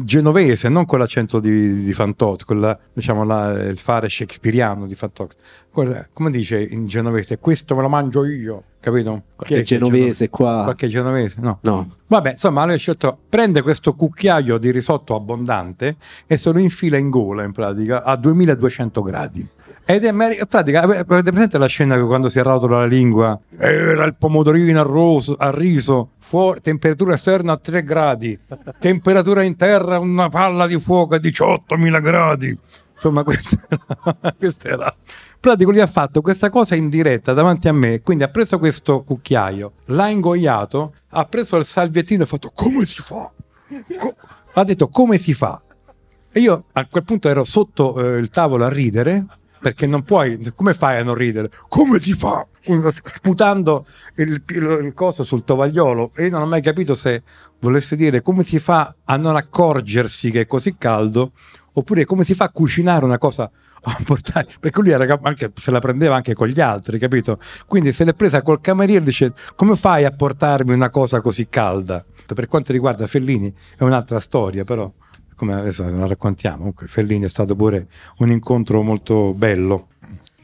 [0.05, 4.95] genovese, non con l'accento di, di Fantozzi, con la- diciamo la- il fare shakespeariano di
[4.95, 5.37] Fantozzi.
[5.71, 7.39] Quella- Come dice in genovese?
[7.39, 9.23] Questo me lo mangio io, capito?
[9.39, 10.63] Chi Che è che è genovese qua.
[10.65, 11.37] Qualche genovese?
[11.41, 11.59] No.
[11.63, 11.95] No.
[12.07, 16.97] Vabbè, insomma, lui ha scelto, prende questo cucchiaio di risotto abbondante e se lo infila
[16.97, 19.47] in gola, in pratica, a 2200 gradi.
[19.91, 23.41] Ed è in pratica, ave- avete presente la scena che quando si arrotola la lingua?
[23.57, 28.39] Era il pomodorino a, roso- a riso, fuori, temperatura esterna a 3 gradi,
[28.79, 32.59] temperatura interna una palla di fuoco a 18.000 gradi.
[32.93, 34.95] Insomma, questa era, questa era.
[34.95, 38.59] In pratica lui ha fatto questa cosa in diretta davanti a me, quindi ha preso
[38.59, 43.31] questo cucchiaio, l'ha ingoiato, ha preso il salviettino e ha fatto come si fa?
[43.99, 44.15] Co-
[44.53, 45.63] ha detto come si fa?
[46.31, 49.25] E io a quel punto ero sotto eh, il tavolo a ridere,
[49.61, 51.51] perché non puoi, come fai a non ridere?
[51.69, 52.47] Come si fa?
[53.05, 57.23] Sputando il, il- il coso sul tovagliolo e io non ho mai capito se
[57.61, 61.33] volesse dire come si fa a non accorgersi che è così caldo
[61.73, 65.71] oppure come si fa a cucinare una cosa a portare perché lui era anche, se
[65.71, 69.75] la prendeva anche con gli altri capito quindi se l'è presa col cameriere dice come
[69.75, 74.93] fai a portarmi una cosa così calda per quanto riguarda Fellini è un'altra storia però
[75.39, 77.87] come adesso la raccontiamo comunque Fellini è stato pure
[78.19, 79.87] un incontro molto bello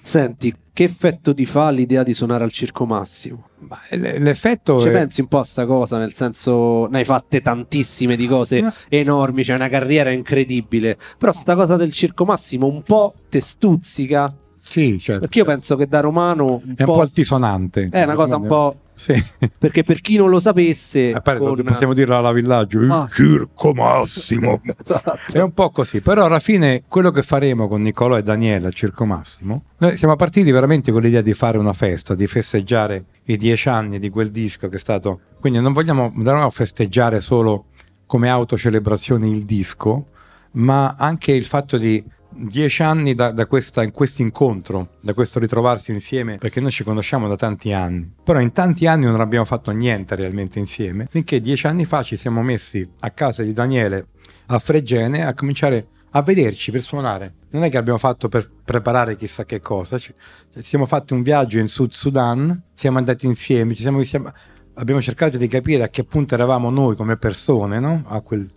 [0.07, 3.48] Senti, che effetto ti fa l'idea di suonare al Circo Massimo?
[3.61, 7.40] Ma l'effetto Ci è- pensi un po' a sta cosa, nel senso, ne hai fatte
[7.40, 8.98] tantissime di cose Eh.
[8.98, 14.30] enormi, c'è una carriera incredibile, però sta cosa del Circo Massimo un po' te stuzzica,
[14.61, 16.92] sì certo perché io penso che da romano un è un po'...
[16.92, 18.76] po' altisonante è una cosa un po'...
[18.94, 19.14] sì
[19.59, 21.12] perché per chi non lo sapesse...
[21.12, 23.09] A parte, con- possiamo dirlo alla villaggio il Ah.
[23.11, 25.18] circo massimo Esatto.
[25.33, 28.74] È un po' così, però alla fine quello che faremo con Nicolò e Daniele al
[28.74, 33.37] Circo Massimo, noi siamo partiti veramente con l'idea di fare una festa, di festeggiare i
[33.37, 35.20] dieci anni di quel disco che è stato...
[35.40, 37.66] Quindi non vogliamo, non vogliamo festeggiare solo
[38.07, 40.07] come autocelebrazione il disco,
[40.52, 42.02] ma anche il fatto di
[42.37, 43.83] dieci anni da, da questo
[44.18, 48.12] incontro, da questo ritrovarsi insieme, perché noi ci conosciamo da tanti anni.
[48.23, 52.16] Però in tanti anni non abbiamo fatto niente realmente insieme, finché dieci anni fa ci
[52.16, 54.07] siamo messi a casa di Daniele
[54.47, 57.35] a Fregene a cominciare a vederci per suonare.
[57.51, 60.12] Non è che abbiamo fatto per preparare chissà che cosa, ci
[60.59, 64.01] siamo fatti un viaggio in Sud Sudan, siamo andati insieme, siamo,
[64.75, 68.05] abbiamo cercato di capire a che punto eravamo noi come persone, no?
[68.09, 68.49] A quel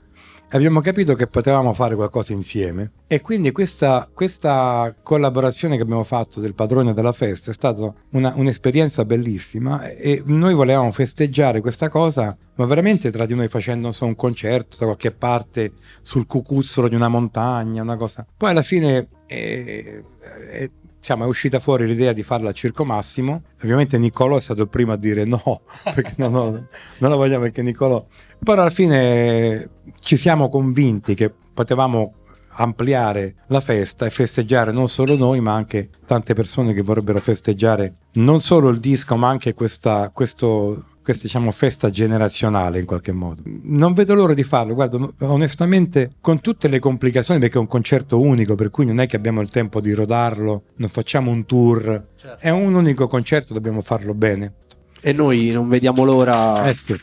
[0.49, 6.39] abbiamo capito che potevamo fare qualcosa insieme e quindi questa, questa collaborazione che abbiamo fatto
[6.39, 12.35] del padrone della festa è stata una, un'esperienza bellissima e noi volevamo festeggiare questa cosa
[12.55, 16.95] ma veramente tra di noi facendo so, un concerto da qualche parte sul cucuzzolo di
[16.95, 18.25] una montagna una cosa.
[18.35, 20.03] Poi alla fine eh,
[20.51, 20.71] eh,
[21.07, 23.43] diciamo, è uscita fuori l'idea di farla al Circo Massimo.
[23.61, 25.61] Ovviamente Niccolò è stato il primo a dire no,
[25.95, 26.67] perché no, no,
[26.97, 28.05] non la vogliamo perché Niccolò.
[28.43, 29.69] Però alla fine
[30.01, 32.13] ci siamo convinti che potevamo
[32.59, 37.93] ampliare la festa e festeggiare non solo noi, ma anche tante persone che vorrebbero festeggiare
[38.13, 43.41] non solo il disco, ma anche questa, questo, questa diciamo, festa generazionale in qualche modo.
[43.63, 48.19] Non vedo l'ora di farlo, guarda, onestamente, con tutte le complicazioni, perché è un concerto
[48.19, 52.07] unico, per cui non è che abbiamo il tempo di rodarlo, non facciamo un tour,
[52.17, 52.45] certo.
[52.45, 54.55] è un unico concerto, dobbiamo farlo bene.
[54.99, 56.93] E noi non vediamo l'ora eh sì.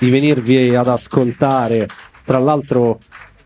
[0.00, 1.86] di venirvi ad ascoltare.
[2.24, 2.98] Tra l'altro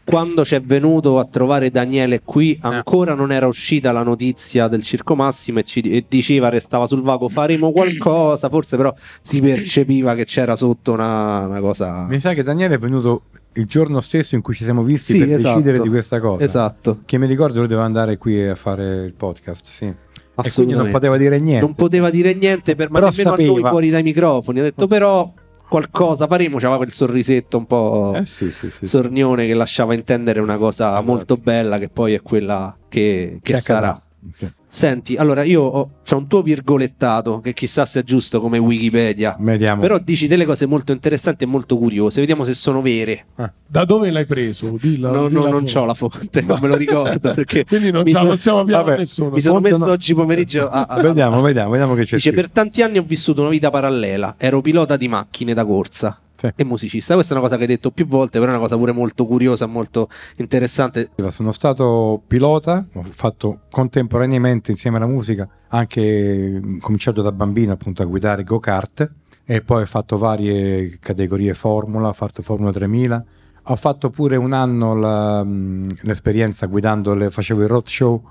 [0.09, 2.61] quando ci è venuto a trovare Daniele qui eh.
[2.63, 7.03] ancora non era uscita la notizia del Circo Massimo e, ci, e diceva restava sul
[7.03, 12.33] vago faremo qualcosa forse però si percepiva che c'era sotto una, una cosa mi sa
[12.33, 13.25] che Daniele è venuto
[13.59, 16.45] il giorno stesso in cui ci siamo visti sì, per esatto, decidere di questa cosa.
[16.45, 17.01] Esatto.
[17.05, 19.87] Che mi ricordo lui doveva andare qui a fare il podcast sì.
[19.87, 21.65] E quindi non poteva dire niente.
[21.65, 23.51] Non poteva dire niente per ma nemmeno sapeva.
[23.51, 24.61] a noi fuori dai microfoni.
[24.61, 25.33] Ha detto però
[25.69, 26.57] qualcosa faremo.
[26.59, 30.89] C'aveva quel sorrisetto un po' eh sì, sì, sì, sornione che lasciava intendere una cosa
[30.89, 31.05] esatto.
[31.05, 34.01] molto bella che poi è quella che, che, che sarà.
[34.35, 34.53] Okay.
[34.71, 39.37] Senti, allora io ho c'è un tuo virgolettato che chissà se è giusto come Wikipedia.
[39.39, 39.81] Vediamo.
[39.81, 42.21] Però dici delle cose molto interessanti e molto curiose.
[42.21, 43.27] Vediamo se sono vere.
[43.37, 43.53] Ah.
[43.67, 44.77] Da dove l'hai preso?
[44.81, 48.27] Dilla, no, no, non ho la fonte, non me lo ricordo perché Quindi non, so,
[48.27, 49.31] possiamo avviare nessuno.
[49.31, 49.93] Mi sono messo no.
[49.93, 52.17] oggi pomeriggio a, a, vediamo, vediamo, vediamo che c'è.
[52.17, 52.43] Dice scritto.
[52.43, 54.35] per tanti anni ho vissuto una vita parallela.
[54.39, 56.53] Ero pilota di macchine da corsa sì.
[56.55, 57.15] e musicista.
[57.15, 59.27] Questa è una cosa che hai detto più volte, però è una cosa pure molto
[59.27, 61.11] curiosa, molto interessante.
[61.31, 68.07] Sono stato pilota, ho fatto contemporaneamente insieme alla musica, anche cominciato da bambino appunto a
[68.07, 69.11] guidare go-kart
[69.45, 73.25] e poi ho fatto varie categorie Formula, ho fatto Formula 3000.
[73.71, 78.23] Ho fatto pure un anno la, l'esperienza guidando, le, facevo il road show,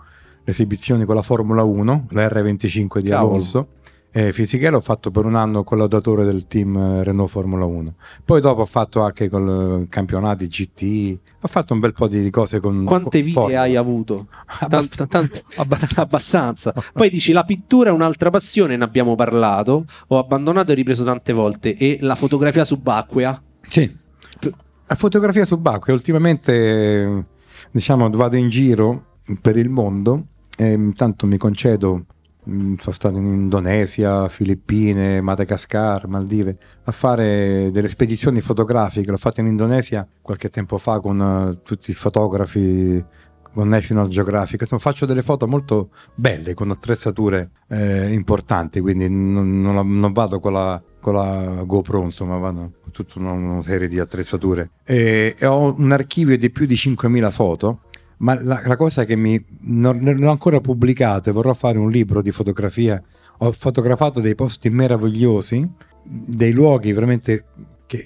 [0.44, 3.30] le esibizioni con la Formula 1, la R25 di Cavolo.
[3.30, 3.68] Alonso
[4.18, 7.94] eh, Fisichella ho fatto per un anno collaudatore del team eh, Renault Formula 1.
[8.26, 12.28] Poi dopo ho fatto anche con i campionati GT, ho fatto un bel po' di
[12.32, 13.62] cose con Quante vite Formula.
[13.62, 14.26] hai avuto?
[14.62, 16.02] Abbast- tante, abbastanza.
[16.02, 16.74] abbastanza.
[16.94, 21.32] Poi dici la pittura è un'altra passione, ne abbiamo parlato, ho abbandonato e ripreso tante
[21.32, 23.40] volte e la fotografia subacquea?
[23.68, 23.96] Sì.
[24.88, 27.26] La fotografia subacquea ultimamente
[27.70, 30.26] diciamo vado in giro per il mondo
[30.58, 32.06] e intanto mi concedo
[32.78, 39.12] sono stato in Indonesia, Filippine, Madagascar, Maldive, a fare delle spedizioni fotografiche.
[39.12, 43.04] L'ho fatta in Indonesia qualche tempo fa con uh, tutti i fotografi
[43.58, 44.62] con National Geographic.
[44.62, 50.40] Insomma, faccio delle foto molto belle con attrezzature eh, importanti, quindi non, non, non vado
[50.40, 54.70] con la, con la, GoPro, insomma, vado con tutta una, una serie di attrezzature.
[54.84, 57.80] E, e ho un archivio di più di 5.000 foto
[58.18, 62.22] ma la, la cosa che mi non, non ho ancora pubblicato, vorrò fare un libro
[62.22, 63.02] di fotografia.
[63.40, 65.70] Ho fotografato dei posti meravigliosi,
[66.04, 67.46] dei luoghi veramente
[67.86, 68.04] che,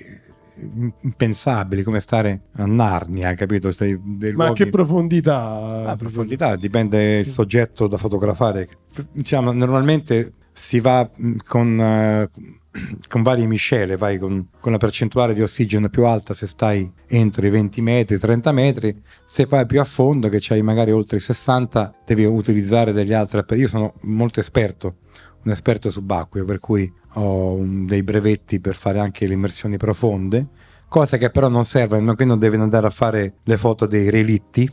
[1.02, 3.74] impensabili, come stare a Narnia, capito?
[3.78, 4.63] Dei, dei Ma luoghi...
[4.63, 5.84] che profondità?
[5.86, 8.67] La profondità dipende dal soggetto da fotografare.
[9.12, 11.10] Diciamo, normalmente si va
[11.45, 12.30] con.
[13.10, 17.45] Con varie miscele, vai con, con, la percentuale di ossigeno più alta se stai entro
[17.45, 21.19] i 20 metri, 30 metri, se vai più a fondo che c'hai magari oltre i
[21.19, 24.95] 60 devi utilizzare degli altri, io sono molto esperto,
[25.43, 30.47] un esperto subacqueo per cui ho un, dei brevetti per fare anche le immersioni profonde,
[30.88, 34.69] cosa che però non serve, qui non devi andare a fare le foto dei relitti,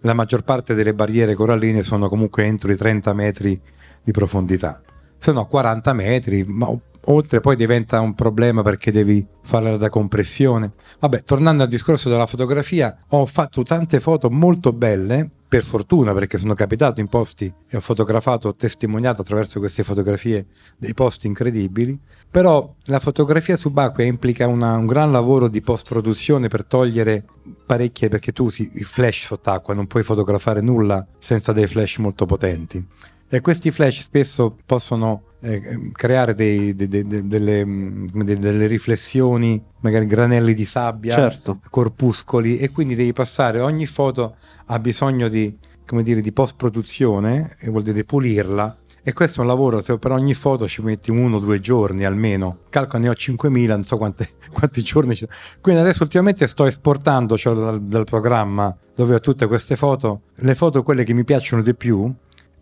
[0.00, 3.58] la maggior parte delle barriere coralline sono comunque entro i 30 metri
[4.02, 4.80] di profondità.
[5.16, 6.68] Se no 40 metri, ma
[7.06, 10.72] oltre poi diventa un problema perché devi fare da compressione.
[11.00, 16.38] Vabbè, tornando al discorso della fotografia, ho fatto tante foto molto belle, per fortuna perché
[16.38, 20.46] sono capitato in posti e ho fotografato, ho testimoniato attraverso queste fotografie
[20.78, 26.64] dei posti incredibili, però la fotografia subacquea implica una, un gran lavoro di post-produzione per
[26.64, 27.22] togliere
[27.66, 32.24] parecchie, perché tu usi i flash sott'acqua, non puoi fotografare nulla senza dei flash molto
[32.24, 32.82] potenti.
[33.28, 39.62] E questi flash spesso possono eh, creare dei, de, de, de, delle, mm, delle, riflessioni,
[39.80, 41.60] magari granelli di sabbia, certo.
[41.68, 47.56] corpuscoli, e quindi devi passare ogni foto ha bisogno di, come dire, di post produzione,
[47.58, 48.76] e vuol dire pulirla.
[49.04, 52.04] E questo è un lavoro, se per ogni foto ci metti uno o due giorni
[52.04, 52.58] almeno.
[52.68, 55.26] Calcola, ne ho 5.000, non so quante, quanti giorni ci
[55.60, 60.54] Quindi adesso ultimamente sto esportando cioè, dal, dal programma dove ho tutte queste foto, le
[60.54, 62.12] foto quelle che mi piacciono di più,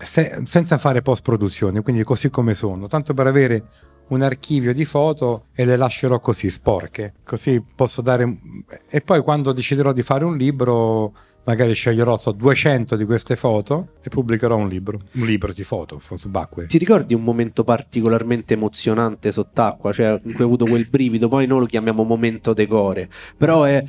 [0.02, 3.64] se, senza fare post produzione, quindi così come sono, tanto per avere
[4.08, 8.38] un archivio di foto e le lascerò così sporche, così posso dare
[8.88, 11.12] e poi quando deciderò di fare un libro
[11.44, 16.00] magari sceglierò so, 200 di queste foto e pubblicherò un libro, un libro di foto
[16.00, 16.66] subacquee.
[16.66, 21.46] Ti ricordi un momento particolarmente emozionante sott'acqua, cioè in cui hai avuto quel brivido, poi
[21.46, 23.82] noi lo chiamiamo momento decore, però è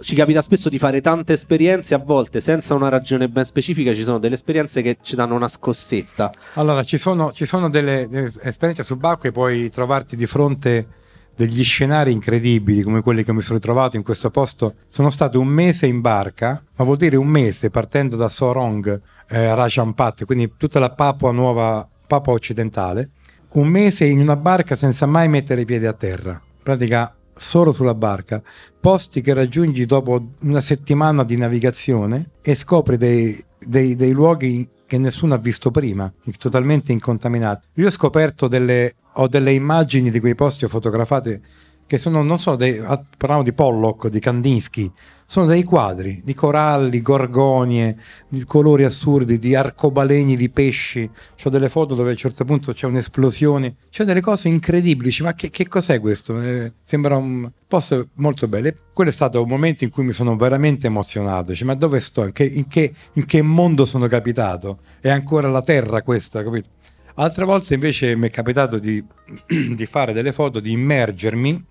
[0.00, 4.02] ci capita spesso di fare tante esperienze, a volte senza una ragione ben specifica, ci
[4.02, 6.30] sono delle esperienze che ci danno una scossetta.
[6.54, 10.86] Allora, ci sono, ci sono delle, delle, esperienze subacquee, puoi trovarti di fronte
[11.34, 14.74] degli scenari incredibili come quelli che mi sono ritrovato in questo posto.
[14.88, 19.54] Sono stato un mese in barca, ma vuol dire un mese partendo da Sorong, eh,
[19.54, 23.10] Rajampat, quindi tutta la Papua Nuova, Papua occidentale,
[23.52, 26.32] un mese in una barca senza mai mettere i piedi a terra.
[26.32, 28.42] In pratica solo sulla barca,
[28.80, 34.98] posti che raggiungi dopo una settimana di navigazione e scopri dei, dei, dei luoghi che
[34.98, 37.66] nessuno ha visto prima, totalmente incontaminati.
[37.74, 41.42] Io ho scoperto delle, ho delle immagini di quei posti ho fotografate
[41.86, 42.80] che sono, non so, dei,
[43.16, 44.90] parliamo di Pollock, di Kandinsky,
[45.26, 47.96] sono dei quadri di coralli, gorgonie,
[48.28, 51.08] di colori assurdi, di arcobaleni di pesci.
[51.42, 55.12] Ho delle foto dove a un certo punto c'è un'esplosione, c'è delle cose incredibili.
[55.22, 56.40] Ma che, che cos'è questo?
[56.40, 58.68] Eh, sembra un posto molto bello.
[58.68, 61.52] E quello è stato un momento in cui mi sono veramente emozionato.
[61.52, 62.24] Dice, ma dove sto?
[62.24, 64.78] In che, in, che, in che mondo sono capitato?
[65.00, 66.68] È ancora la terra questa, capito?
[67.16, 69.02] Altre volte invece mi è capitato di,
[69.74, 71.64] di fare delle foto, di immergermi.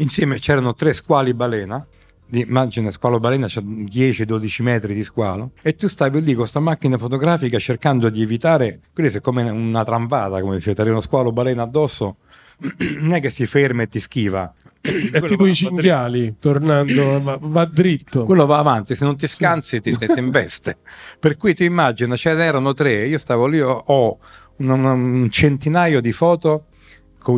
[0.00, 1.86] Insieme c'erano tre squali balena
[2.32, 6.96] immagina squalo balena c'è 10-12 metri di squalo e tu stavi lì con questa macchina
[6.96, 11.64] fotografica cercando di evitare quello è come una tramvata come ti arriva uno squalo balena
[11.64, 12.18] addosso
[13.00, 14.52] non è che si ferma e ti schiva.
[14.80, 18.24] È tipo i cinghiali tornando va, va, dritto.
[18.24, 20.78] Quello va avanti se non ti scansi ti, ti, ti investe.
[21.18, 24.18] Per cui ti immagina ce n'erano tre io stavo lì ho, ho
[24.56, 26.66] un, un centinaio di foto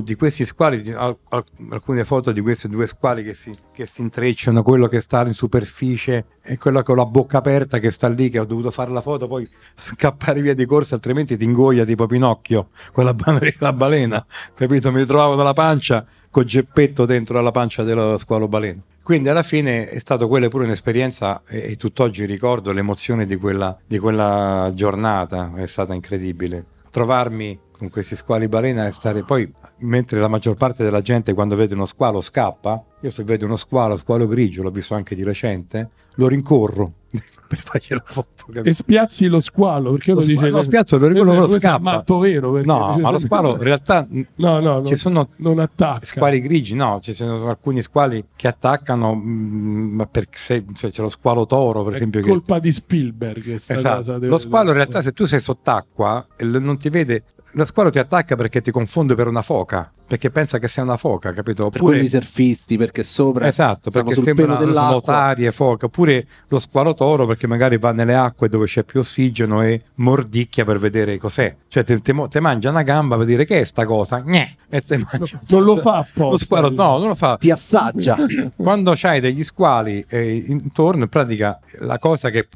[0.02, 4.86] di questi squali, alcune foto di questi due squali che si, che si, intrecciano, quello
[4.86, 8.44] che sta in superficie e quello con la bocca aperta che sta lì, che ho
[8.44, 13.14] dovuto fare la foto, poi scappare via di corsa, altrimenti ti ingoia tipo Pinocchio, quella
[13.58, 14.92] la balena, capito?
[14.92, 18.80] Mi trovavo dalla pancia con geppetto dentro la pancia dello squalo balena.
[19.02, 23.76] Quindi alla fine è stata quella pure un'esperienza e, e tutt'oggi ricordo l'emozione di quella,
[23.84, 26.64] di quella giornata, è stata incredibile.
[26.88, 31.56] Trovarmi con questi squali balena e stare poi mentre la maggior parte della gente quando
[31.56, 35.22] vede uno squalo scappa, io se vedo uno squalo, squalo grigio, l'ho visto anche di
[35.22, 36.92] recente, lo rincorro
[37.48, 38.44] per fargli la foto.
[38.46, 38.68] Capito?
[38.68, 40.48] E spiazzi lo squalo, perché lo, lo dice?
[40.48, 41.76] Lo spiazzo, lo ricordo, lo scappa.
[41.76, 42.62] È matto vero.
[42.62, 46.04] No, ma lo squalo in realtà no, no, ci sono non attacca.
[46.04, 51.08] squali grigi, no, ci sono alcuni squali che attaccano, mm, perché se, cioè, c'è lo
[51.08, 52.20] squalo toro, per è esempio.
[52.22, 52.60] colpa che...
[52.62, 53.48] di Spielberg.
[53.54, 54.18] Esatto.
[54.18, 57.98] Lo squalo in realtà se tu sei sott'acqua e non ti vede, lo squalo ti
[57.98, 61.66] attacca perché ti confonde per una foca, perché pensa che sia una foca, capito?
[61.66, 66.94] Oppure per i surfisti, perché sopra Esatto, perché sul sembrano nuotarie, foca, oppure lo squalo
[66.94, 71.54] toro perché magari va nelle acque dove c'è più ossigeno e mordicchia per vedere cos'è.
[71.68, 74.20] Cioè ti, ti, ti mangia una gamba per dire che è sta cosa?
[74.20, 74.56] Gne!
[74.68, 75.40] E te mangia.
[75.48, 76.30] Non lo fa apposta.
[76.30, 77.36] Lo squalo no, non lo fa.
[77.38, 78.16] Ti assaggia.
[78.56, 82.48] Quando c'hai degli squali eh, intorno, in pratica la cosa che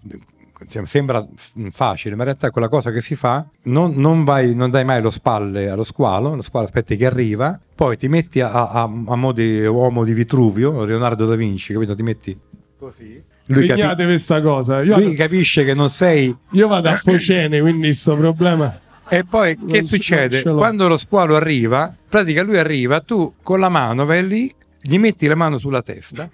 [0.85, 1.27] sembra
[1.71, 5.03] facile, ma in realtà quella cosa che si fa, non, non, vai, non dai mai
[5.03, 9.17] lo spalle allo squalo, lo squalo aspetti che arriva, poi ti metti a, a, a
[9.17, 11.95] mo' di uomo di Vitruvio, Leonardo da Vinci, capito?
[11.95, 12.39] Ti metti
[12.79, 13.23] così.
[13.49, 14.83] Lui Segnate capi- questa cosa.
[14.83, 15.17] Io lui vado...
[15.17, 16.35] capisce che non sei...
[16.51, 18.81] Io vado a Focene, quindi questo problema...
[19.09, 20.43] E poi che succede?
[20.43, 24.53] Quando lo squalo arriva, pratica lui arriva, tu con la mano vai lì
[24.87, 26.29] gli metti la mano sulla testa,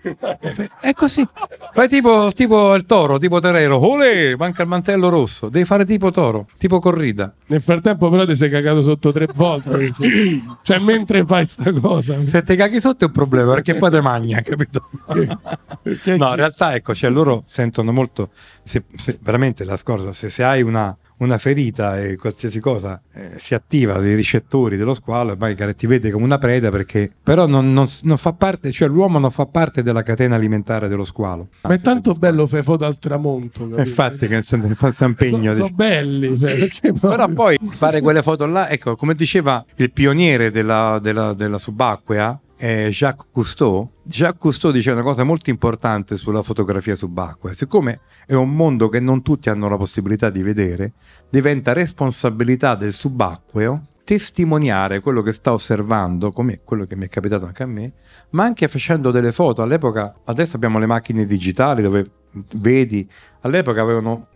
[0.80, 1.26] è così.
[1.72, 6.11] Fai tipo, tipo il toro, tipo terreno, olè, manca il mantello rosso, devi fare tipo
[6.11, 7.32] toro, tipo corrida.
[7.46, 9.92] Nel frattempo però ti sei cagato sotto tre volte.
[10.62, 12.24] cioè mentre fai sta cosa.
[12.26, 14.88] Se ti caghi sotto è un problema perché poi te magna, capito?
[15.07, 18.30] No, in realtà ecco, cioè, loro sentono molto,
[18.62, 23.33] se, se- veramente la scorsa, se, se hai una, una ferita e qualsiasi cosa eh,
[23.37, 27.47] si attiva dei ricettori dello squalo e magari ti vede come una preda perché però
[27.47, 31.49] non, non non fa parte, cioè l'uomo non fa parte della catena alimentare dello squalo.
[31.62, 33.61] Ma è tanto bello fai foto al tramonto.
[33.62, 33.81] capito?
[33.81, 35.55] Infatti che se ne fa sono impegno.
[35.55, 36.39] so belli.
[36.39, 41.33] Cioè, perché Però poi fare quelle foto là, ecco, come diceva il pioniere della, della-
[41.35, 47.55] della subacquea, eh, Jacques Cousteau, Jacques Cousteau dice una cosa molto importante sulla fotografia subacquea.
[47.55, 50.93] Siccome è un mondo che non tutti hanno la possibilità di vedere,
[51.29, 57.47] diventa responsabilità del subacqueo testimoniare quello che sta osservando, come quello che mi è capitato
[57.47, 57.95] anche a me,
[58.31, 59.63] ma anche facendo delle foto.
[59.63, 62.09] All'epoca, adesso abbiamo le macchine digitali dove
[62.55, 63.09] vedi,
[63.41, 64.29] all'epoca avevano,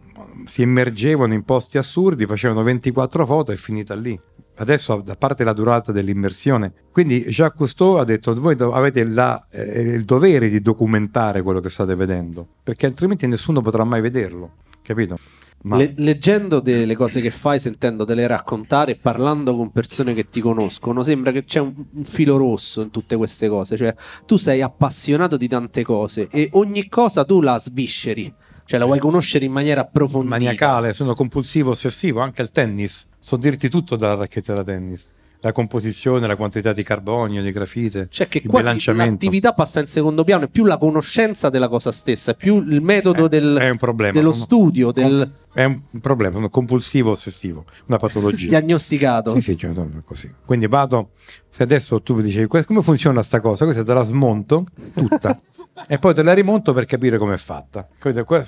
[0.47, 4.19] si immergevano in posti assurdi, facevano 24 foto e finita lì.
[4.59, 9.81] Adesso, a parte la durata dell'immersione, quindi Jacques Cousteau ha detto: Voi avete la- eh,
[9.83, 14.53] il dovere di documentare quello che state vedendo, perché altrimenti nessuno potrà mai vederlo,
[14.83, 15.19] capito?
[15.63, 21.03] Ma Le- leggendo delle cose che fai, sentendotele raccontare parlando con persone che ti conoscono,
[21.03, 23.77] sembra che c'è un, un filo rosso in tutte queste cose.
[23.77, 23.95] Cioè,
[24.27, 28.33] tu sei appassionato di tante cose e ogni cosa tu la svisceri,
[28.67, 30.35] cioè la vuoi conoscere in maniera approfondita.
[30.35, 33.09] maniacale, sono compulsivo, ossessivo, anche il tennis.
[33.19, 35.09] So dirti tutto dalla racchetta da tennis.
[35.41, 40.25] La composizione, la quantità di carbonio, di grafite, Cioè che quasi l'attività passa in secondo
[40.25, 43.69] piano, è più la conoscenza della cosa stessa, è più il metodo Eh, del- è
[43.69, 44.13] un problema.
[44.13, 48.49] dello sono- studio, del È un problema, sono compulsivo, ossessivo, una patologia.
[48.59, 49.31] diagnosticato.
[49.35, 49.71] Sì, sì, è
[50.05, 50.33] così.
[50.45, 51.11] Quindi vado,
[51.51, 55.39] se adesso tu mi dici "Que- come funziona sta cosa, questa te la smonto tutta
[55.87, 57.87] e poi te la rimonto per capire com'è fatta.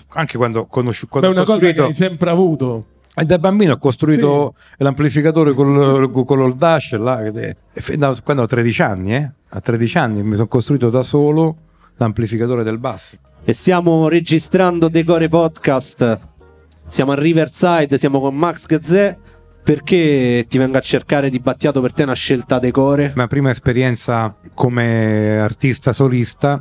[0.08, 2.84] Anche quando, conosci- quando è una cosa che hai sempre avuto.
[3.14, 7.56] e da bambino ho costruito l'amplificatore col, con il dash là, e
[8.24, 9.30] quando ho 13 anni, eh?
[9.48, 11.56] a 13 anni mi sono costruito da solo
[11.96, 13.16] l'amplificatore del basso.
[13.44, 16.18] E stiamo registrando Decore Podcast.
[16.88, 19.16] Siamo a Riverside, siamo con Max Gazzè.
[19.62, 23.08] Perché ti vengo a cercare di Battiato per te una scelta Decore?
[23.08, 26.58] La mia prima esperienza come artista solista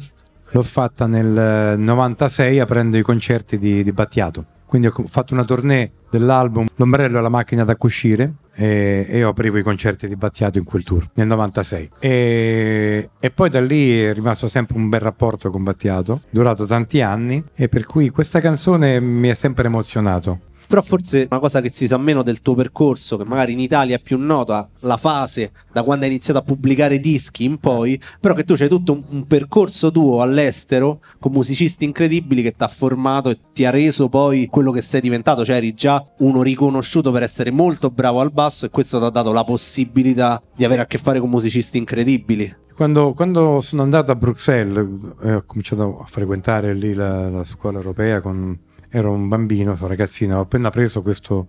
[0.49, 4.45] l'ho fatta nel 96 aprendo i concerti di, di Battiato.
[4.65, 9.29] Quindi ho fatto una tournée dell'album L'ombrello e la macchina da cucire e, e io
[9.29, 11.91] aprivo i concerti di Battiato in quel tour nel 96.
[11.99, 17.01] E, e poi da lì è rimasto sempre un bel rapporto con Battiato, durato tanti
[17.01, 20.39] anni e per cui questa canzone mi ha sempre emozionato.
[20.67, 23.95] Però forse una cosa che si sa meno del tuo percorso, che magari in Italia
[23.95, 28.33] è più nota, la fase da quando hai iniziato a pubblicare dischi in poi, però
[28.33, 32.67] che tu c'hai tutto un, un percorso tuo all'estero con musicisti incredibili che ti ha
[32.67, 37.11] formato e ti ha reso poi quello che sei diventato, cioè eri già uno riconosciuto
[37.11, 40.81] per essere molto bravo al basso e questo ti ha dato la possibilità di avere
[40.81, 42.53] a che fare con musicisti incredibili.
[42.75, 44.85] Quando, quando sono andato a Bruxelles
[45.23, 48.55] e ho cominciato a frequentare lì la, la scuola europea, con-
[48.97, 51.47] ero un bambino, sono ragazzino, ho appena preso questo,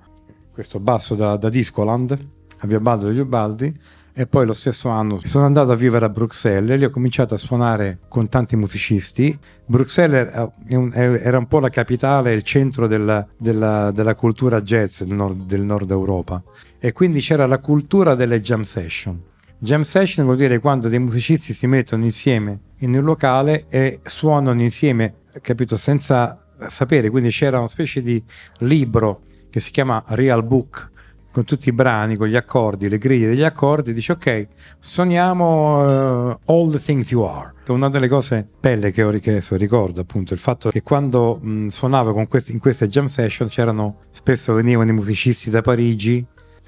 [0.53, 2.17] questo basso da, da Discoland,
[2.59, 3.75] a Via Baldo degli Ubaldi,
[4.13, 7.35] e poi lo stesso anno sono andato a vivere a Bruxelles e lì ho cominciato
[7.35, 9.39] a suonare con tanti musicisti.
[9.65, 15.45] Bruxelles era un po' la capitale, il centro della, della- della cultura jazz del nord,
[15.45, 16.43] del nord Europa
[16.81, 19.23] e quindi c'era la cultura delle jam session.
[19.57, 24.61] Jam session vuol dire quando dei musicisti si mettono insieme in un locale e suonano
[24.61, 27.11] insieme, capito, senza sapere.
[27.11, 28.23] Quindi c'era una specie di
[28.59, 30.91] libro che si chiama Real Book
[31.31, 33.93] con tutti i brani, con gli accordi, le griglie degli accordi.
[33.93, 34.49] Dice ok,
[34.79, 37.55] suoniamo eh, All the Things You Are.
[37.69, 42.13] Una delle cose belle che, ho, adesso ricordo, appunto, il fatto che quando mh, suonavo
[42.27, 46.17] questi- in queste jam session c'erano spesso venivano i musicisti da Parigi,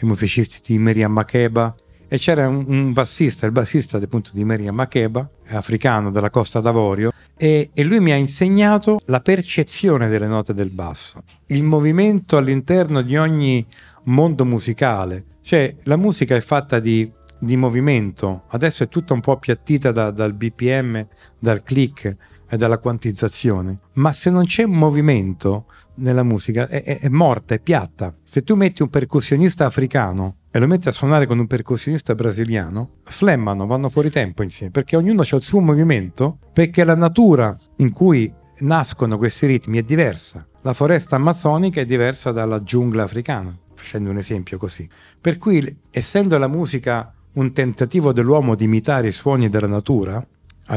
[0.02, 1.74] i musicisti di Miriam Makeba
[2.06, 7.12] e c'era un, un bassista, il bassista appunto di Miriam Makeba, africano della Costa d'Avorio,
[7.42, 13.00] e, e lui mi ha insegnato la percezione delle note del basso, il movimento all'interno
[13.00, 13.66] di ogni
[14.04, 15.24] mondo musicale.
[15.40, 20.10] Cioè la musica è fatta di, di movimento, adesso è tutta un po' appiattita da-
[20.10, 21.06] dal BPM,
[21.38, 22.14] dal click
[22.46, 25.64] e dalla quantizzazione, ma se non c'è movimento
[25.94, 28.14] nella musica è, è- è morta, è piatta.
[28.22, 32.96] Se tu metti un percussionista africano e lo metti a suonare con un percussionista brasiliano,
[33.04, 37.92] flemmano, vanno fuori tempo insieme, perché ognuno ha il suo movimento, perché la natura in
[37.92, 40.46] cui nascono questi ritmi è diversa.
[40.62, 44.88] La foresta amazzonica è diversa dalla giungla africana, facendo un esempio così.
[45.20, 50.24] Per cui, essendo la musica un tentativo dell'uomo di imitare i suoni della natura,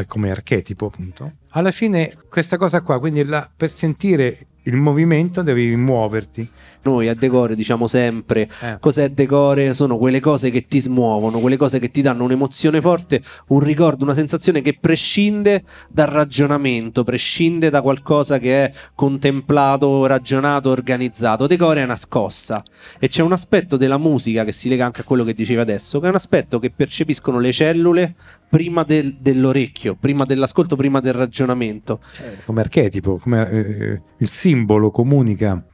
[0.08, 1.34] come archetipo appunto.
[1.50, 6.50] Alla fine questa cosa qua, quindi la, per sentire il movimento devi muoverti.
[6.84, 8.78] Noi a Decore diciamo sempre Eh.
[8.80, 9.74] cos'è Decore?
[9.74, 14.04] Sono quelle cose che ti smuovono, quelle cose che ti danno un'emozione forte, un ricordo,
[14.04, 21.48] una sensazione che prescinde dal ragionamento, prescinde da qualcosa che è contemplato, ragionato, organizzato.
[21.48, 22.64] Decore è una scossa
[23.00, 26.00] e c'è un aspetto della musica che si lega anche a quello che dicevi adesso,
[26.00, 28.16] che è un aspetto che percepiscono le cellule
[28.54, 32.00] prima del- dell'orecchio, prima dell'ascolto, prima del ragionamento.
[32.46, 35.66] come archetipo, come eh, il simbolo comunica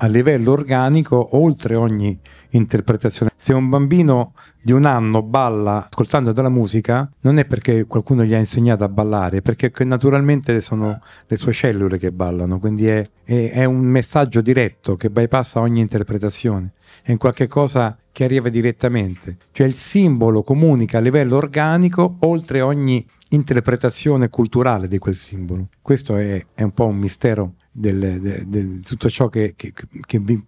[0.00, 2.18] a livello organico oltre ogni
[2.50, 3.30] interpretazione.
[3.36, 8.34] Se un bambino di un anno balla ascoltando della musica, non è perché qualcuno gli
[8.34, 13.50] ha insegnato a ballare, perché naturalmente sono le sue cellule che ballano, quindi è, è-
[13.52, 16.72] è un messaggio diretto che bypassa ogni interpretazione,
[17.02, 22.62] è un qualche cosa che arriva direttamente, cioè il simbolo comunica a livello organico oltre
[22.62, 25.68] ogni interpretazione culturale di quel simbolo.
[25.82, 30.42] Questo è, è un po' un mistero de- tutto ciò che, che- che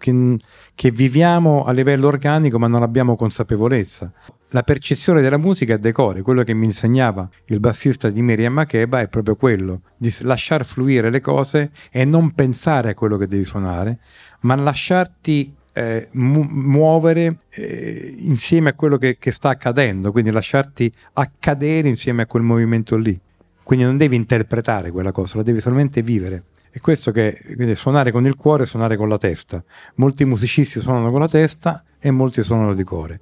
[0.74, 4.10] che- viviamo a livello organico ma non abbiamo consapevolezza.
[4.52, 9.00] La percezione della musica è decore, quello che mi insegnava il bassista di Miriam Makeba
[9.00, 13.44] è proprio quello, di lasciar fluire le cose e non pensare a quello che devi
[13.44, 13.98] suonare,
[14.40, 20.92] ma lasciarti eh, mu- muovere eh, insieme a quello che, che sta accadendo, quindi lasciarti
[21.14, 23.18] accadere insieme a quel movimento lì.
[23.62, 26.44] Quindi non devi interpretare quella cosa, la devi solamente vivere.
[26.70, 29.62] E questo che quindi suonare con il cuore e suonare con la testa.
[29.96, 33.20] Molti musicisti suonano con la testa e molti suonano di cuore.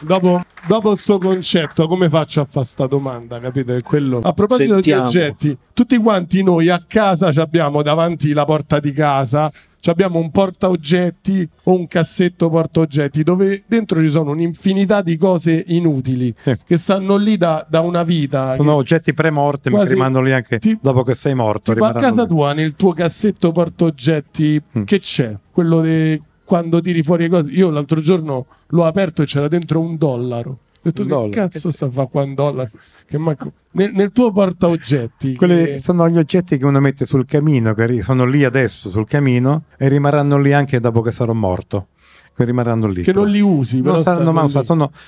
[0.00, 3.40] Dopo, dopo sto concetto, come faccio a fare sta domanda?
[3.40, 3.76] Capite?
[3.76, 4.18] È Quello.
[4.22, 5.08] A proposito Sentiamo.
[5.08, 9.50] di oggetti, tutti quanti noi a casa ci abbiamo davanti la porta di casa,
[9.90, 15.16] abbiamo un porta oggetti o un cassetto porta oggetti dove dentro ci sono un'infinità di
[15.16, 16.56] cose inutili Sì.
[16.66, 18.56] che stanno lì da, da una vita.
[18.56, 21.72] Sono che- oggetti premorte, ma rimangono lì anche ti- dopo che sei morto.
[21.72, 22.28] Tipo a casa lì.
[22.28, 24.82] tua, nel tuo cassetto portaoggetti, Mm.
[24.84, 25.36] che c'è?
[25.50, 27.50] Quello di quando tiri fuori le cose.
[27.50, 30.58] Io l'altro giorno l'ho aperto e c'era dentro un dollaro.
[30.86, 31.30] Detto Un che dollaro?
[31.30, 32.70] cazzo sta a fare qua un dollaro?
[33.06, 35.34] Che manco- nel, nel tuo portaoggetti.
[35.34, 39.06] Quelli che- sono gli oggetti che uno mette sul camino, che sono lì adesso sul
[39.06, 41.88] camino e rimarranno lì anche dopo che sarò morto.
[42.36, 43.02] Che rimarranno lì.
[43.02, 44.66] che non li usi, Non saranno mai usati.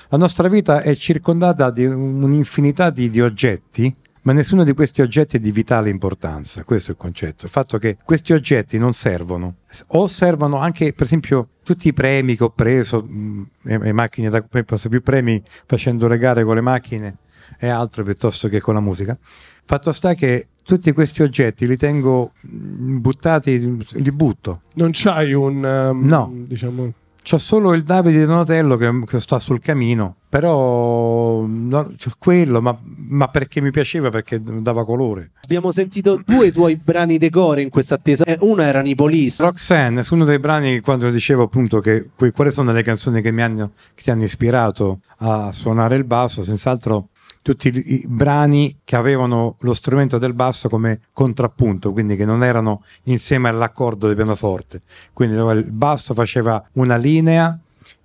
[0.09, 5.37] La nostra vita è circondata di un'infinità di, di oggetti, ma nessuno di questi oggetti
[5.37, 6.63] è di vitale importanza.
[6.63, 7.45] Questo è il concetto.
[7.45, 9.55] Il fatto che questi oggetti non servono,
[9.87, 14.29] o servono anche, per esempio, tutti i premi che ho preso, mh, e, e macchine
[14.29, 17.17] da posso più premi facendo le gare con le macchine
[17.59, 19.15] e altro piuttosto che con la musica.
[19.65, 24.61] Fatto sta che tutti questi oggetti li tengo mh, buttati, li butto.
[24.73, 25.63] Non c'hai un.
[25.63, 26.31] um, No.
[26.33, 26.91] Diciamo.
[27.29, 32.75] C'ho solo il Davide Donatello che, che sta sul camino, però no, quello, ma,
[33.07, 35.33] ma perché mi piaceva, perché dava colore.
[35.43, 38.23] Abbiamo sentito due tuoi brani decore in questa attesa.
[38.23, 39.43] Eh, uno era i Police.
[39.43, 43.73] Roxanne uno dei brani quando dicevo appunto che quali sono le canzoni che, mi hanno,
[43.93, 47.09] che ti hanno ispirato a suonare il basso, senz'altro
[47.41, 52.83] tutti i, brani che avevano lo strumento del basso come contrappunto, quindi che non erano
[53.03, 54.81] insieme all'accordo del pianoforte.
[55.13, 57.57] Quindi il basso faceva una linea,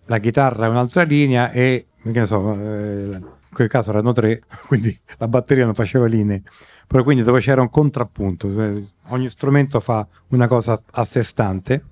[0.06, 3.22] la chitarra un'altra linea e che ne so, eh, in
[3.52, 6.42] quel caso erano tre, quindi la batteria non faceva linee.
[6.86, 11.82] Però quindi dove c'era un contrappunto, eh, ogni strumento fa una cosa a sé stante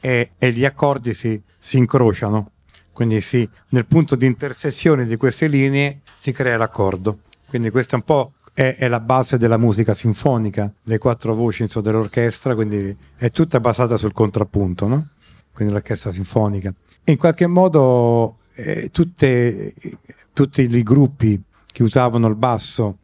[0.00, 2.50] e, e gli accordi si, si incrociano.
[2.94, 7.18] Quindi si, nel punto di intersezione di queste linee si crea l'accordo.
[7.46, 11.62] Quindi questa è un po' è, è la base della musica sinfonica, le quattro voci
[11.62, 15.08] insomma, dell'orchestra, quindi è tutta basata sul contrappunto, no?
[15.52, 16.72] quindi l'orchestra sinfonica.
[17.02, 19.74] E in qualche modo eh, tutte-
[20.32, 21.42] tutti i gruppi
[21.72, 22.98] che usavano il basso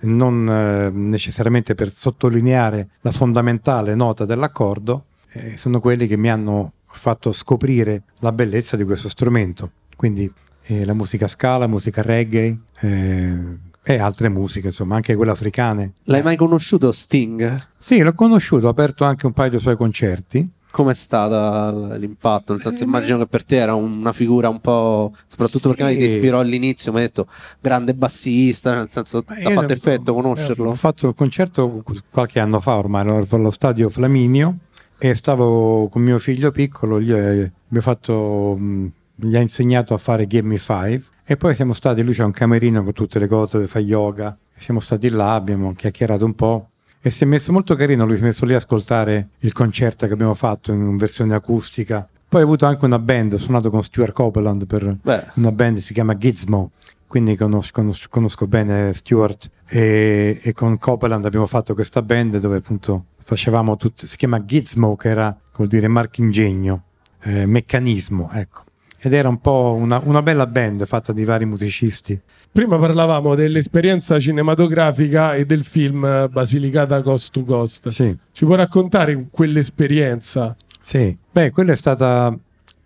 [0.00, 6.72] non eh, necessariamente per sottolineare la fondamentale nota dell'accordo, eh, sono quelli che mi hanno
[6.96, 9.70] fatto scoprire la bellezza di questo strumento.
[9.96, 10.30] Quindi
[10.64, 13.34] eh, la musica scala, musica reggae eh,
[13.82, 15.92] e altre musiche, insomma, anche quelle africane.
[16.04, 17.56] L'hai mai conosciuto Sting?
[17.78, 20.50] Sì, l'ho conosciuto, ho aperto anche un paio dei suoi concerti.
[20.68, 22.52] Com'è stata l- l'impatto?
[22.52, 25.14] Nel senso, immagino che per te era una figura un po'.
[25.26, 26.16] soprattutto perché magari ti Sì.
[26.16, 27.28] ispirò all'inizio, mi hai detto
[27.60, 30.68] grande bassista, nel senso, ti ha fatto effetto conoscerlo.
[30.68, 34.56] Ho fatto il concerto qualche anno fa ormai, allo stadio Flaminio
[34.98, 39.98] e stavo con mio figlio piccolo, gli, mi ha fatto, mh, gli ha insegnato a
[39.98, 41.02] fare Give Me Five.
[41.24, 44.36] E poi siamo stati, lui c'ha un camerino con tutte le cose, dove fa yoga,
[44.56, 46.70] siamo stati là, abbiamo chiacchierato un po'.
[47.00, 50.06] E si è messo molto carino, lui si è messo lì a ascoltare il concerto
[50.06, 52.08] che abbiamo fatto in versione acustica.
[52.28, 55.76] Poi ha avuto anche una band, ho suonato con Stuart Copeland per Beh, una band
[55.76, 56.72] che si chiama Gizmo,
[57.06, 62.56] quindi conosco, conosco, conosco bene Stewart e, e, con Copeland abbiamo fatto questa band dove
[62.56, 66.84] appunto facevamo tutto, si chiama Gizmo che era vuol dire marchingegno,
[67.22, 68.62] eh, meccanismo, ecco.
[68.98, 72.18] Ed era un po' una, una bella band fatta di vari musicisti.
[72.52, 77.88] Prima parlavamo dell'esperienza cinematografica e del film Basilicata Cost to Cost.
[77.88, 78.16] Sì.
[78.30, 80.56] Ci puoi raccontare quell'esperienza?
[80.80, 82.36] Sì, beh, quello è, stata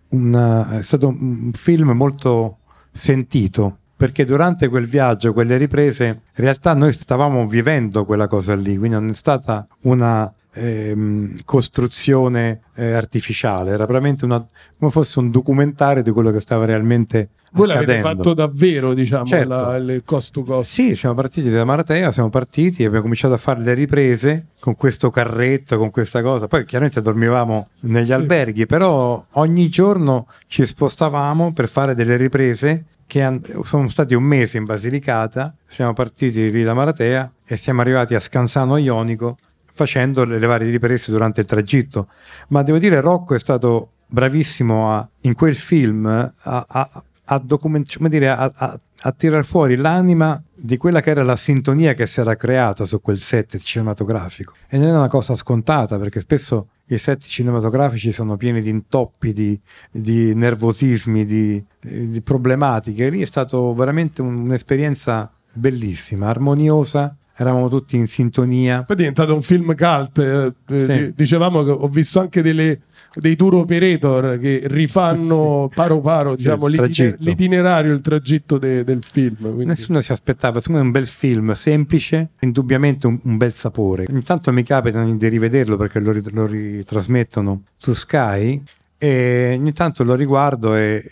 [0.08, 2.60] una, è stato un film molto
[2.90, 8.78] sentito perché durante quel viaggio, quelle riprese, in realtà noi stavamo vivendo quella cosa lì,
[8.78, 14.42] quindi non è stata una ehm, costruzione eh, artificiale, era veramente una,
[14.78, 19.48] come fosse un documentario di quello che stava realmente voi l'avete fatto davvero, diciamo, Certo.
[19.48, 20.70] la, il cost to cost?
[20.72, 24.76] Sì, siamo partiti da Maratea, siamo partiti e abbiamo cominciato a fare le riprese con
[24.76, 26.46] questo carretto, con questa cosa.
[26.46, 28.12] Poi chiaramente dormivamo negli Sì.
[28.12, 34.56] alberghi, però ogni giorno ci spostavamo per fare delle riprese che sono stati un mese
[34.56, 39.36] in Basilicata, siamo partiti lì da Maratea e siamo arrivati a Scansano Ionico
[39.72, 42.06] facendo le, varie riprese durante il tragitto.
[42.48, 46.32] Ma devo dire Rocco è stato bravissimo a- in quel film a,
[46.68, 51.24] a, a document- come dire, a, a, a tirar fuori l'anima di quella che era
[51.24, 54.54] la sintonia che si era creata su quel set cinematografico.
[54.68, 59.32] E non è una cosa scontata perché spesso i set cinematografici sono pieni di intoppi,
[59.32, 59.58] di,
[59.90, 63.08] di nervosismi, di, di problematiche.
[63.10, 68.82] Lì è stato veramente un- un'esperienza bellissima, armoniosa, eravamo tutti in sintonia.
[68.82, 70.18] Poi è diventato un film cult.
[70.18, 70.86] eh, eh, Sì.
[70.92, 72.80] di- Dicevamo che ho visto anche delle-
[73.14, 79.02] dei tour operator che rifanno paro paro diciamo, il l'itiner- l'itinerario, il tragitto de- del
[79.02, 79.36] film.
[79.38, 83.52] quindi- Nessuno si aspettava, secondo me è un bel film, semplice, indubbiamente un, un bel
[83.52, 84.06] sapore.
[84.08, 88.62] Ogni tanto mi capita di rivederlo perché lo, rit- lo ritrasmettono su Sky
[88.98, 91.02] e ogni tanto lo riguardo e,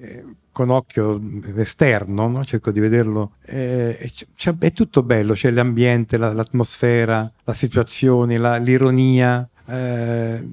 [0.00, 1.20] e- con occhio
[1.56, 2.42] esterno, no?
[2.44, 3.32] cerco di vederlo.
[3.44, 9.46] E, e c- è tutto bello, c'è l'ambiente, la- l'atmosfera, la situazione, la- l'ironia.
[9.68, 10.48] eh,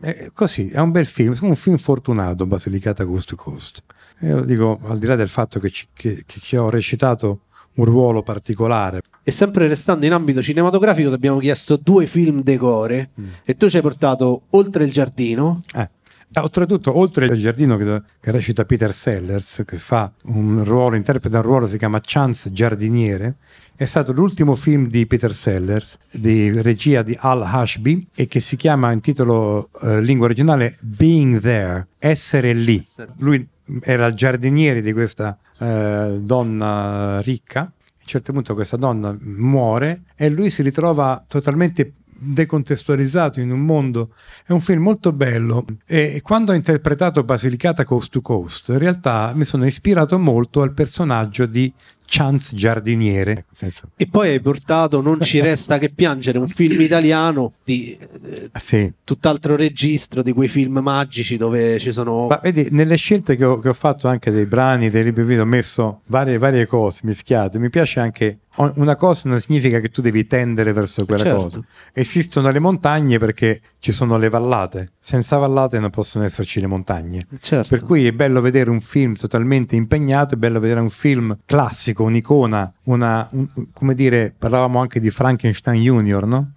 [0.00, 3.82] è così, è un bel film, è un film fortunato, Basilicata Coast to Coast.
[4.20, 7.40] Io dico, al di là del fatto che ci, che- che ho recitato
[7.74, 13.10] un ruolo particolare, E sempre restando in ambito cinematografico, ti abbiamo chiesto due film decore
[13.44, 15.62] e tu ci hai portato Oltre il giardino.
[15.74, 15.88] Eh.
[16.36, 21.44] E Oltretutto, oltre al giardino che, recita Peter Sellers, che fa un ruolo, interpreta un
[21.44, 23.36] ruolo, si chiama Chance Giardiniere,
[23.74, 28.56] è stato l'ultimo film di Peter Sellers, di regia di Al Ashby, e che si
[28.56, 32.86] chiama in titolo eh, lingua originale Being There, essere lì.
[33.20, 33.48] Lui
[33.80, 40.02] era il giardiniere di questa eh, donna ricca, a un certo punto questa donna muore
[40.14, 44.10] e lui si ritrova totalmente decontestualizzato in un mondo.
[44.44, 49.32] È un film molto bello e quando ho interpretato Basilicata Coast to Coast, in realtà
[49.34, 51.72] mi sono ispirato molto al personaggio di
[52.06, 53.44] Chance Giardiniere.
[53.52, 58.50] Senso- E poi hai portato Non ci resta che piangere, un film italiano di eh,
[58.54, 58.90] Sì.
[59.04, 62.26] tutt'altro registro, di quei film magici dove ci sono...
[62.28, 65.42] Ma vedi, nelle scelte che ho, che ho fatto anche dei brani, dei libri video,
[65.42, 67.58] ho messo varie, varie cose mischiate.
[67.58, 68.38] Mi piace anche.
[68.56, 71.40] Una cosa non significa che tu devi tendere verso quella Certo.
[71.42, 71.60] cosa.
[71.92, 74.94] Esistono le montagne perché ci sono le vallate.
[74.98, 77.24] Senza vallate non possono esserci le montagne.
[77.40, 77.68] Certo.
[77.68, 82.02] Per cui è bello vedere un film totalmente impegnato, è bello vedere un film classico,
[82.02, 86.50] un'icona, una, un- come dire, parlavamo anche di Frankenstein Junior, no?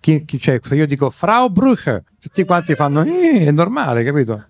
[0.00, 4.46] Chi, chi- cioè, se io dico Frau Brücher, tutti quanti fanno, eh, è normale, capito?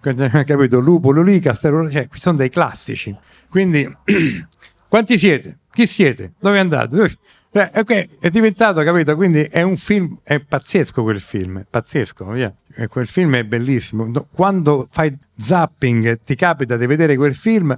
[0.00, 0.78] capito?
[0.78, 3.14] Lupo, Lulì, Castello, cioè, qui sono dei classici.
[3.50, 3.86] Quindi,
[4.88, 5.58] quanti siete?
[5.70, 6.32] Chi siete?
[6.40, 7.18] Dove andate?
[7.56, 9.16] Cioè, ok, è diventato, capito?
[9.16, 12.52] Quindi è un film, è pazzesco quel film, è pazzesco, via.
[12.74, 14.10] E quel film è bellissimo.
[14.30, 17.74] Quando fai zapping e ti capita di vedere quel film,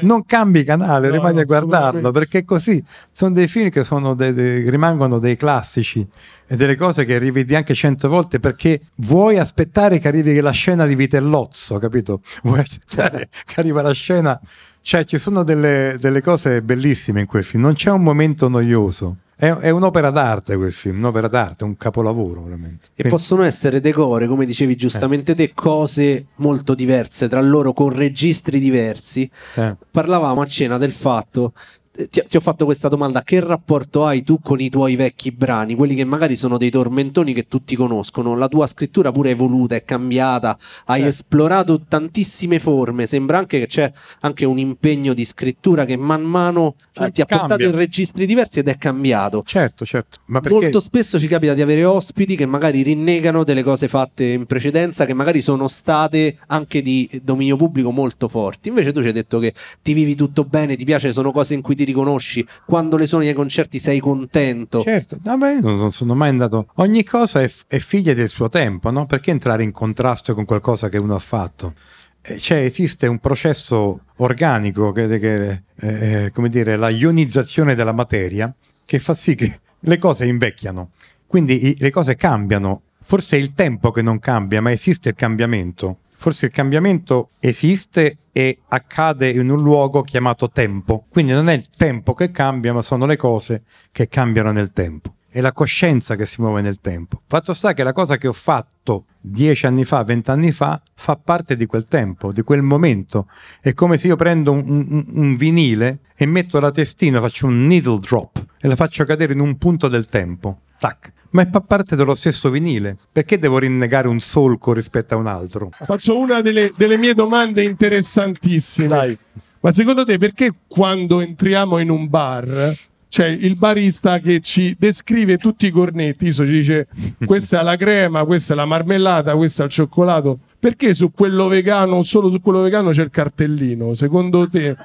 [0.00, 2.82] non cambi canale, No, rimani a guardarlo, perché così.
[3.12, 6.04] Sono dei film che sono dei- dei- rimangono dei classici
[6.48, 10.86] e delle cose che rivedi anche cento volte perché vuoi aspettare che arrivi la scena
[10.86, 12.22] di Vitellozzo, capito?
[12.42, 14.40] Vuoi aspettare che arriva la scena.
[14.82, 19.16] Cioè, ci sono delle, delle cose bellissime in quel film, non c'è un momento noioso.
[19.40, 22.88] È, è un'opera d'arte quel film, un'opera d'arte, un capolavoro veramente.
[22.94, 28.60] E possono essere decore, come dicevi giustamente te, cose molto diverse tra loro con registri
[28.60, 29.30] diversi.
[29.54, 29.76] Eh.
[29.90, 34.22] Parlavamo a cena del fatto eh, ti, ti ho fatto questa domanda, che rapporto hai
[34.22, 38.36] tu con i tuoi vecchi brani, quelli che magari sono dei tormentoni che tutti conoscono,
[38.36, 41.08] la tua scrittura pure è evoluta, è cambiata, hai Certo.
[41.08, 46.74] esplorato tantissime forme, sembra anche che c'è anche un impegno di scrittura che man mano
[46.94, 47.66] eh, Sì, ti ha portato cambia.
[47.68, 49.42] in registri diversi ed è cambiato.
[49.46, 50.20] Certo, certo.
[50.26, 54.24] Ma perché Molto spesso ci capita di avere ospiti che magari rinnegano delle cose fatte
[54.24, 58.68] in precedenza, che magari sono state anche di dominio pubblico molto forti.
[58.68, 61.60] Invece tu ci hai detto che ti vivi tutto bene, ti piace, sono cose in
[61.62, 62.46] cui ti riconosci.
[62.66, 64.82] Quando le suoni ai concerti sei contento.
[64.82, 66.68] Certo, no, io non, non sono mai andato.
[66.76, 69.06] Ogni cosa è, f- è figlia del suo tempo, no?
[69.06, 71.74] Perché entrare in contrasto con qualcosa che uno ha fatto?
[72.22, 78.52] Eh, Cioè, esiste un processo organico, che, che eh, come dire, la ionizzazione della materia,
[78.84, 80.90] che fa sì che le cose invecchiano.
[81.26, 82.82] Quindi i- le cose cambiano.
[83.02, 85.98] Forse è il tempo che non cambia, ma esiste il cambiamento.
[86.20, 91.06] Forse il cambiamento esiste e accade in un luogo chiamato tempo.
[91.08, 95.14] Quindi non è il tempo che cambia, ma sono le cose che cambiano nel tempo.
[95.30, 97.22] È la coscienza che si muove nel tempo.
[97.26, 101.56] Fatto sta che la cosa che ho fatto dieci anni fa, vent'anni fa, fa parte
[101.56, 103.26] di quel tempo, di quel momento.
[103.58, 107.66] È come se io prendo un, un- un vinile e metto la testina, faccio un
[107.66, 110.64] needle drop e la faccio cadere in un punto del tempo.
[110.78, 111.12] Tac.
[111.30, 112.96] Ma è fa parte dello stesso vinile.
[113.12, 115.70] Perché devo rinnegare un solco rispetto a un altro?
[115.72, 118.88] Faccio una delle, delle mie domande interessantissime.
[118.88, 119.18] Dai.
[119.60, 122.74] Ma secondo te perché quando entriamo in un bar
[123.10, 126.86] c'è il barista che ci descrive tutti i cornetti, ci dice
[127.26, 130.38] questa è la crema, questa è la marmellata, questo è il cioccolato.
[130.60, 133.94] Perché su quello vegano, solo su quello vegano c'è il cartellino?
[133.94, 134.76] Secondo te?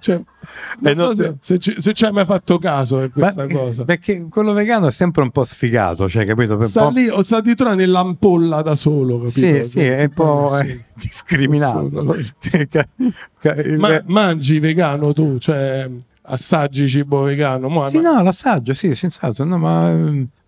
[0.00, 0.20] Cioè,
[0.80, 3.46] non Eh, no, so se, se ci, se ci hai mai fatto caso per questa
[3.46, 3.84] Ma- cosa.
[3.84, 6.56] Perché quello vegano è sempre un po' sfigato, cioè, capito?
[6.56, 9.62] Per Sta po'- lì o sta addirittura nell'ampolla da solo, capito?
[9.62, 12.04] Sì, sì, è un po' eh, discriminato.
[13.78, 15.38] Ma mangi vegano tu?
[15.38, 15.88] Cioè,
[16.22, 17.68] assaggi cibo vegano?
[17.68, 19.44] Mo- sì, ma- no, l'assaggio, sì, senz'altro.
[19.44, 19.94] No, ma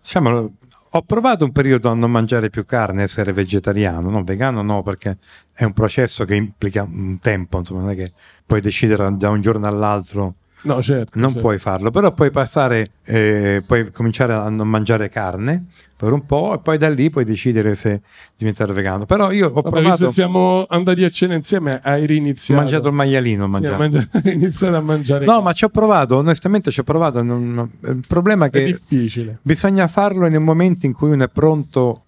[0.01, 0.51] diciamo,
[0.97, 5.17] ho provato un periodo a non mangiare più carne, essere vegetariano, no, vegano no, perché
[5.53, 8.13] è un processo che implica un tempo, insomma, non è che
[8.45, 11.19] puoi decidere da un giorno all'altro No, certo.
[11.19, 11.41] non certo.
[11.41, 15.65] puoi farlo, però puoi passare, eh, puoi cominciare a non mangiare carne
[15.97, 18.01] per un po' e poi da lì puoi decidere se
[18.35, 19.05] diventare vegano.
[19.05, 22.61] Però io ho Vabbè, provato, siamo andati a cena insieme, hai ho riniziato.
[22.61, 23.73] mangiato il maialino, ho Sì, mangiato.
[23.75, 25.25] hai mangiato- iniziato a mangiare.
[25.25, 27.21] No, ma ci ho provato, onestamente ci ho provato.
[27.21, 29.39] non- non- il problema è è che difficile.
[29.41, 32.01] bisogna farlo nel momento in cui uno è pronto.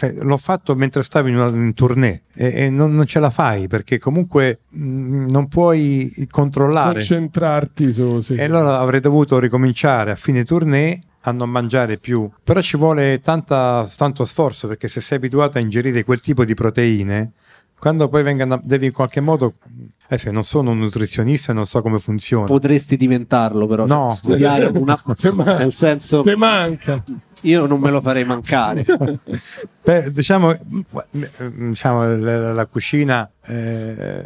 [0.00, 3.30] eh, l'ho fatto mentre stavo in una in tournée e, e non, non ce la
[3.30, 6.92] fai perché comunque mh, non puoi controllare.
[6.92, 8.20] Concentrarti su...
[8.20, 8.42] Sì, E sì.
[8.42, 12.28] allora avrei dovuto ricominciare a fine tournée a non mangiare più.
[12.44, 16.54] Però ci vuole tanta- tanto sforzo perché se sei abituato a ingerire quel tipo di
[16.54, 17.32] proteine,
[17.78, 19.54] quando poi vengano, devi in qualche modo.
[20.08, 22.46] Eh non sono un nutrizionista e non so come funziona.
[22.46, 24.12] Potresti diventarlo, però No.
[24.12, 24.96] studiare una...
[25.18, 27.02] Te man- nel senso, Te manca.
[27.42, 28.84] io non me lo farei mancare.
[29.82, 30.56] Beh, diciamo,
[31.10, 34.24] diciamo, la, la cucina eh,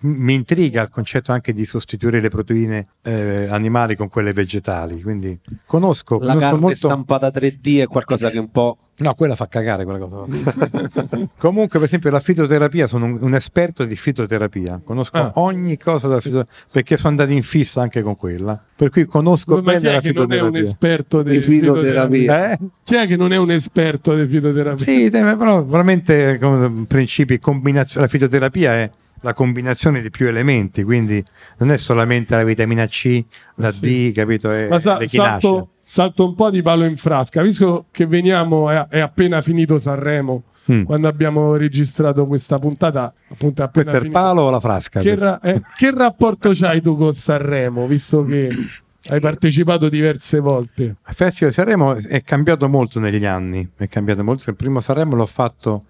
[0.00, 5.00] mi intriga il concetto anche di sostituire le proteine eh, animali con quelle vegetali.
[5.02, 6.76] Quindi conosco, La conosco carne molto.
[6.88, 8.78] stampata 3D è qualcosa che un po'...
[8.98, 10.24] No, quella fa cagare quella cosa.
[11.36, 14.80] Comunque, per esempio, la fitoterapia, sono un, un esperto di fitoterapia.
[14.82, 15.32] Conosco Ah.
[15.34, 18.58] ogni cosa della fitoterapia perché sono andato in fissa anche con quella.
[18.74, 20.60] Per cui conosco Ma chi bene è la che non è un fitoterapia.
[20.62, 22.52] esperto di Di fitoterapia.
[22.52, 22.58] Eh?
[22.84, 24.84] Chi è che non è un esperto di fitoterapia?
[24.84, 28.90] Sì, però veramente come principi, combinazione, la fitoterapia è
[29.20, 31.22] la combinazione di più elementi, quindi
[31.58, 33.24] non è solamente la vitamina C,
[33.56, 34.10] la Sì.
[34.10, 34.52] D, capito?
[34.52, 38.86] E Ma sa- salto, salto un po' di palo in frasca, visto che veniamo, è,
[38.88, 40.82] è appena finito Sanremo, Mm.
[40.82, 44.98] quando abbiamo registrato questa puntata, appunto è appena Questo è il palo o la frasca?
[45.00, 48.50] Che, ra- eh, che rapporto c'hai tu con Sanremo, visto che
[49.10, 50.82] hai partecipato diverse volte?
[50.82, 54.50] Il Festival di Sanremo è cambiato molto negli anni, è cambiato molto.
[54.50, 55.84] Il primo Sanremo l'ho fatto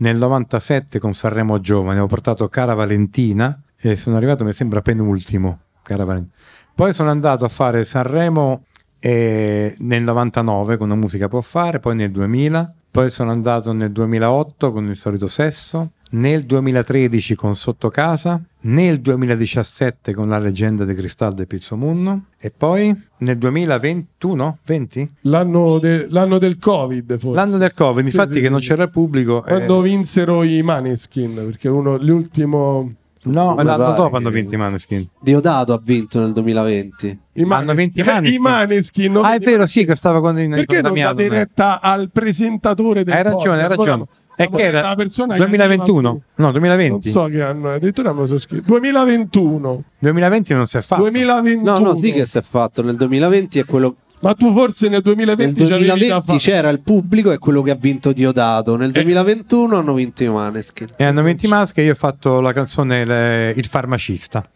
[0.00, 5.60] nel 97 con Sanremo Giovane, ho portato Cara Valentina e sono arrivato, mi sembra, penultimo.
[5.82, 6.22] Cara.
[6.74, 8.64] Poi sono andato a fare Sanremo
[8.98, 13.92] eh, nel 99 con una musica può fare, poi nel 2000, poi sono andato nel
[13.92, 20.84] 2008 con il solito sesso, nel 2013 con Sotto Casa, nel 2017 con La leggenda
[20.84, 25.12] di Cristallo del Pizzomunno e poi nel 2021, 20?
[25.22, 27.36] L'anno, de- l'anno del Covid, forse.
[27.36, 29.38] L'anno del Covid, Sì, infatti sì, che sì, non c'era il pubblico.
[29.44, 32.92] eh, Quando vinsero i Maneskin, perché uno, l'ultimo...
[33.22, 35.08] no, come l'anno dopo hanno vinto i Maneskin.
[35.20, 37.18] Diodato ha vinto nel 2020.
[37.34, 38.42] I Hanno vinto i I Maneskin.
[38.42, 39.16] Maneskin.
[39.16, 41.78] Ah, è vero, sì, che stava con, in, Perché con non date eh.
[41.80, 43.78] al presentatore del Hai ragione, hai podcast?
[43.78, 44.06] ragione.
[44.44, 46.08] E che era La persona che 2021?
[46.08, 47.08] arriva No, Non 2020.
[47.10, 48.64] so che anno è, addirittura me lo so scritto.
[48.66, 49.82] 2021.
[49.98, 51.02] 2020 non si è fatto.
[51.02, 51.62] 2021.
[51.62, 52.82] No, no, sì che si è fatto.
[52.82, 53.96] Nel 2020 è quello.
[54.22, 56.38] Ma tu forse nel Nel 2020 c'avevi da 2020 fare.
[56.38, 58.74] c'era il pubblico, è quello che ha vinto Diodato.
[58.74, 58.78] Eh.
[58.78, 60.88] Nel 2021 hanno vinto i Maneskin.
[60.96, 64.46] E hanno 20 maschi e io ho fatto la canzone Le- Il farmacista.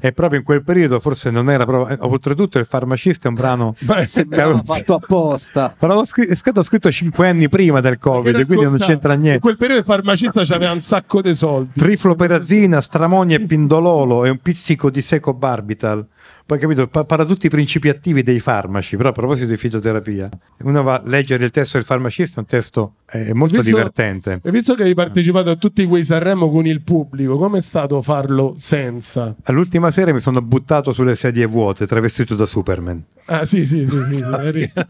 [0.00, 1.94] E proprio in quel periodo forse non era proprio...
[1.94, 3.74] eh, Oltretutto il farmacista è un brano...
[3.80, 5.74] Beh, Sembrava fatto apposta.
[5.78, 9.20] Ma l'avevo scri- è stato scritto 5 anni prima del Covid, quindi non c'entra In
[9.20, 9.40] niente.
[9.40, 11.78] quel periodo il farmacista c'aveva un sacco di soldi.
[11.78, 16.06] Trifloperazina, stramonia e pindololo e un pizzico di seco barbital.
[16.46, 20.28] Poi capito, pa- parla tutti i principi attivi dei farmaci, però a proposito di fitoterapia,
[20.58, 24.40] uno va a leggere il testo del farmacista, è un testo eh, molto Visto- divertente.
[24.42, 28.56] E visto che hai partecipato a tutti quei Sanremo con il pubblico, com'è stato farlo
[28.58, 29.34] senza?
[29.44, 33.02] All'ultima sera mi sono buttato sulle sedie vuote, travestito da Superman.
[33.26, 34.72] Ah, sì, sì, sì, sì, sì,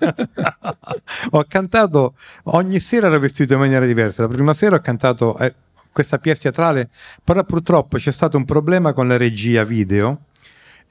[1.30, 2.14] ho cantato
[2.44, 4.22] ogni sera ero vestito in maniera diversa.
[4.22, 5.54] La prima sera ho cantato eh,
[5.92, 6.88] questa pièce teatrale,
[7.22, 10.20] però purtroppo c'è stato un problema con la regia video.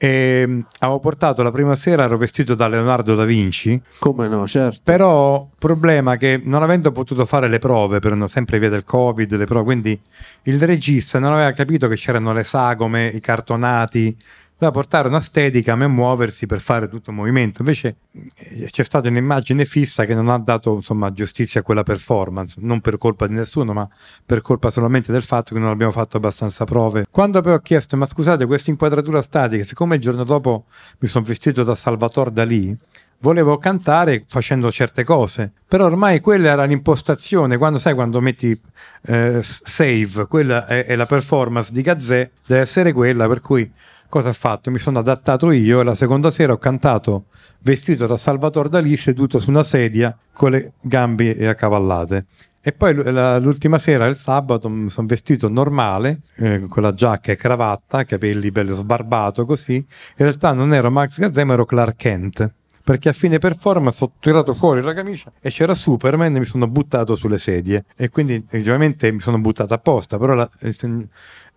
[0.02, 4.46] E mm, avevo portato la prima sera ero vestito da Leonardo da Vinci Come no,
[4.46, 4.80] certo.
[4.82, 9.36] però problema che non avendo potuto fare le prove per una- sempre via del covid
[9.36, 10.00] le prove quindi
[10.44, 14.16] il regista non aveva capito che c'erano le sagome i cartonati
[14.60, 17.62] doveva portare una steadicam e muoversi per fare tutto il movimento.
[17.62, 22.56] Invece eh, c'è stata un'immagine fissa che non ha dato insomma giustizia a quella performance
[22.58, 23.88] non per colpa di nessuno ma
[24.24, 27.06] per colpa solamente del fatto che non abbiamo fatto abbastanza prove.
[27.10, 30.66] Quando poi ho chiesto ma scusate questa inquadratura statica siccome il giorno dopo
[30.98, 32.76] mi sono vestito da Salvatore Dalì
[33.22, 38.58] volevo cantare facendo certe cose, però ormai quella era l'impostazione, quando sai quando metti
[39.02, 43.70] eh, save, quella è, è la performance di Gazzè, deve essere quella, per cui
[44.10, 44.70] cosa ho fatto?
[44.70, 47.26] Mi sono adattato io e la seconda sera ho cantato
[47.60, 52.26] vestito da Salvatore Dalì seduto su una sedia con le gambe accavallate.
[52.62, 57.36] E poi l'ultima sera, il sabato, mi sono vestito normale, eh, con la giacca e
[57.36, 59.76] cravatta, capelli bello sbarbato così.
[59.76, 59.86] In
[60.16, 62.54] realtà non ero Max Gazzè, ma ero Clark Kent.
[62.82, 66.66] Perché a fine performance ho tirato fuori la camicia e c'era Superman e mi sono
[66.66, 67.84] buttato sulle sedie.
[67.94, 70.74] E quindi eh, ovviamente mi sono buttato apposta, però la- eh,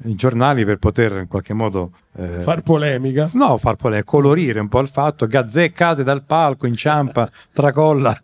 [0.05, 1.91] i giornali per poter in qualche modo...
[2.17, 3.29] eh, far polemica.
[3.33, 5.25] No, far polemica, colorire un po' il fatto.
[5.25, 8.15] Gazzè cade dal palco, inciampa, tracolla,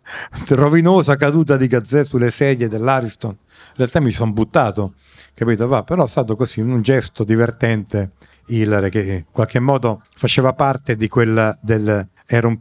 [0.48, 3.30] rovinosa caduta di Gazzè sulle sedie dell'Ariston.
[3.30, 4.94] In realtà mi sono buttato,
[5.34, 5.66] capito?
[5.66, 8.10] Va, però è stato così un gesto divertente,
[8.46, 12.06] Hillary, che in qualche modo faceva parte di quella del...
[12.32, 12.60] Era un,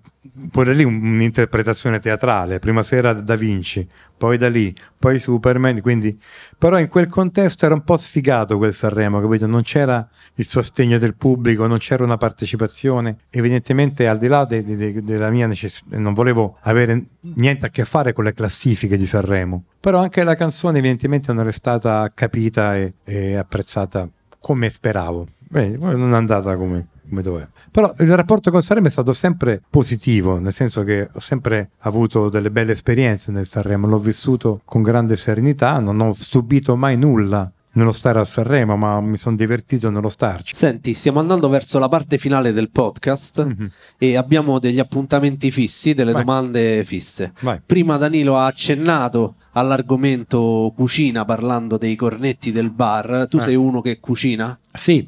[0.51, 3.87] pure lì un- un'interpretazione teatrale, prima sera Da Vinci,
[4.17, 6.19] poi da lì, poi Superman, quindi...
[6.57, 9.47] Però in quel contesto era un po' sfigato quel Sanremo, capito?
[9.47, 13.17] Non c'era il sostegno del pubblico, non c'era una partecipazione.
[13.29, 17.69] Evidentemente, al di là de- de- de- della mia necessità, non volevo avere niente a
[17.69, 19.63] che fare con le classifiche di Sanremo.
[19.79, 24.07] Però anche la canzone, evidentemente, non è stata capita e, e apprezzata
[24.39, 25.27] come speravo.
[25.39, 27.47] Beh, non è andata come, come doveva.
[27.71, 32.29] Però il rapporto con Sanremo è stato sempre positivo, nel senso che ho sempre avuto
[32.29, 37.51] delle belle esperienze nel Sanremo, l'ho vissuto con grande serenità, non ho subito mai nulla
[37.71, 40.55] nello stare a Sanremo, ma mi sono divertito nello starci.
[40.55, 43.69] Senti, stiamo andando verso la parte finale del podcast Mhm.
[43.97, 46.23] e abbiamo degli appuntamenti fissi, delle Vai.
[46.23, 47.31] domande fisse.
[47.41, 47.61] Vai.
[47.63, 53.27] Prima Danilo ha accennato all'argomento cucina parlando dei cornetti del bar.
[53.29, 53.41] Tu Eh.
[53.41, 54.57] sei uno che cucina?
[54.73, 55.07] Sì,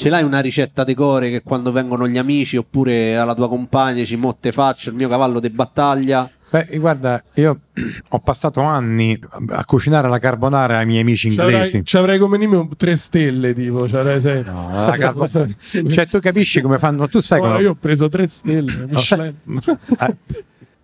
[0.00, 4.16] Ce l'hai una ricetta decore che quando vengono gli amici oppure alla tua compagna ci
[4.16, 6.26] motte faccio il mio cavallo di battaglia?
[6.48, 7.58] Beh, guarda, io
[8.08, 9.18] ho passato anni
[9.50, 11.84] a cucinare la carbonara ai miei amici inglesi.
[11.84, 13.86] ci avrai come un tre stelle, tipo.
[13.86, 17.06] ci avrai sei- No, la carbo- cioè, tu capisci come fanno?
[17.06, 17.60] Tu sai No, come.
[17.60, 18.74] io ho preso tre stelle.
[18.74, 19.34] No, Michelin.
[19.60, 19.76] sai-
[20.08, 20.16] Eh,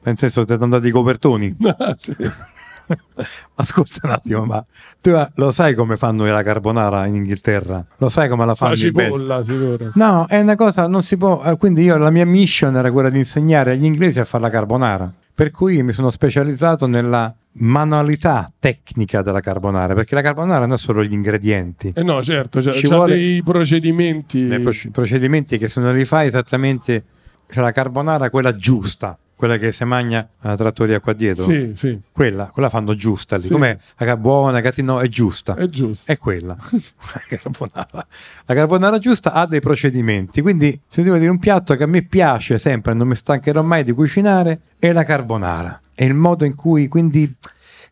[0.02, 1.56] nel senso, ti hanno dato i copertoni.
[1.78, 2.14] Ah, sì.
[3.56, 4.64] Ascolta un attimo, ma
[5.00, 7.84] tu eh, lo sai come fanno la carbonara in Inghilterra?
[7.98, 9.90] Lo sai come la fanno La cipolla, sicuro.
[9.94, 11.42] No, è una cosa, non si può.
[11.44, 14.50] eh, Quindi io la mia mission era quella di insegnare agli inglesi a fare la
[14.50, 15.10] carbonara.
[15.34, 20.78] Per cui mi sono specializzato nella manualità tecnica della carbonara, perché la carbonara non è
[20.78, 21.92] solo gli ingredienti.
[21.94, 24.44] Eh no, certo, c'ha, Ci vuole- dei procedimenti.
[24.62, 27.04] Proc- procedimenti che se non li fai esattamente,
[27.48, 31.44] c'è la carbonara quella giusta, quella che si mangia alla trattoria qua dietro.
[31.44, 33.44] Sì, sì, Quella, quella fanno giusta lì.
[33.44, 33.52] Sì.
[33.52, 33.76] Com'è?
[33.98, 35.54] La buona, no, è giusta.
[35.54, 36.10] è giusto.
[36.10, 36.56] È quella.
[36.58, 38.06] la, carbonara.
[38.46, 40.40] la carbonara giusta ha dei procedimenti.
[40.40, 43.84] Quindi, se devo dire un piatto che a me piace sempre, non mi stancherò mai
[43.84, 45.82] di cucinare, è la carbonara.
[45.94, 47.30] È il modo in cui, quindi,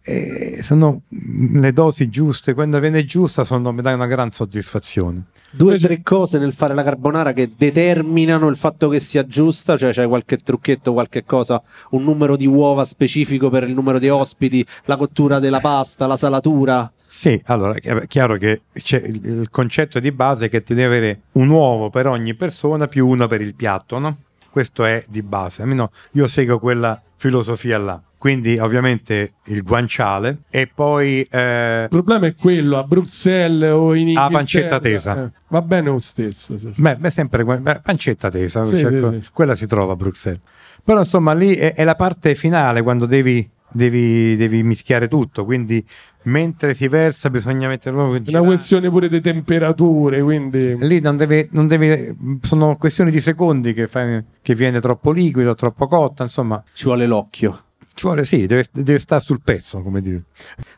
[0.03, 2.55] eh, sono le dosi giuste.
[2.55, 5.25] Quando viene giusta, sono, mi dà una gran soddisfazione.
[5.57, 9.77] Due o tre cose nel fare la carbonara che determinano il fatto che sia giusta,
[9.77, 14.09] cioè c'è qualche trucchetto, qualche cosa, un numero di uova specifico per il numero di
[14.09, 16.91] ospiti, la cottura della pasta, la salatura.
[17.07, 21.49] Sì, allora è chiaro che il concetto di base è che ti deve avere un
[21.49, 24.17] uovo per ogni persona più uno per il piatto, no?
[24.51, 28.01] Questo è di base, almeno io seguo quella filosofia là.
[28.25, 34.09] Quindi ovviamente il guanciale e poi eh, Il problema è quello, a Bruxelles o in
[34.09, 34.31] Inghilterra.
[34.31, 35.25] pancetta tesa.
[35.27, 36.57] eh, va bene lo stesso.
[36.57, 36.71] sì.
[36.75, 39.31] Beh, beh, sempre beh, pancetta tesa, Sì, cerco- sì, sì.
[39.31, 40.41] quella si trova a Bruxelles.
[40.83, 45.87] Però insomma lì è, è la parte finale quando devi, devi, devi mischiare tutto, quindi
[46.23, 50.79] mentre si versa bisogna mettere È una questione pure di temperature, quindi...
[50.79, 55.55] Lì non deve, non deve, sono questioni di secondi che, fai- che viene troppo liquido,
[55.55, 57.64] troppo cotta, insomma, Ci vuole l'occhio.
[57.95, 60.23] Ci vuole, sì, deve, deve stare sul pezzo, come dire.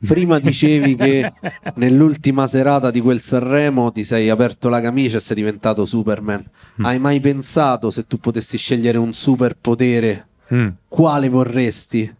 [0.06, 1.32] Prima dicevi che
[1.76, 6.44] nell'ultima serata di quel Sanremo ti sei aperto la camicia e sei diventato Superman.
[6.82, 10.68] Hai mai pensato se tu potessi scegliere un superpotere, Mm.
[10.86, 12.14] quale vorresti?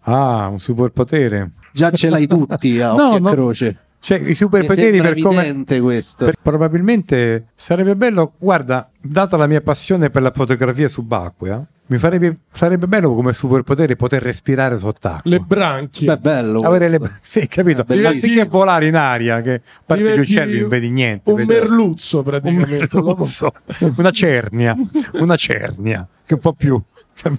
[0.00, 1.52] Ah, un superpotere.
[1.72, 3.30] Già ce l'hai tutti a No, occhio e no.
[3.30, 3.76] croce.
[4.00, 5.64] Cioè, i superpoteri per come...
[5.80, 6.24] questo.
[6.26, 12.36] per- probabilmente sarebbe bello, guarda, data la mia passione per la fotografia subacquea, mi farebbe,
[12.52, 15.28] sarebbe bello come superpotere poter respirare sott'acqua.
[15.28, 16.06] Le branchie.
[16.06, 16.60] Beh, bello.
[16.60, 17.84] Avere le, sì, capito?
[17.88, 21.28] Anziché volare in aria, che a parte gli uccelli non vedi niente.
[21.30, 22.88] Un vedi- merluzzo un praticamente.
[22.92, 23.52] l'uomo- merluzzo,
[23.96, 24.76] una cernia,
[25.14, 26.80] una cernia, che un po' più.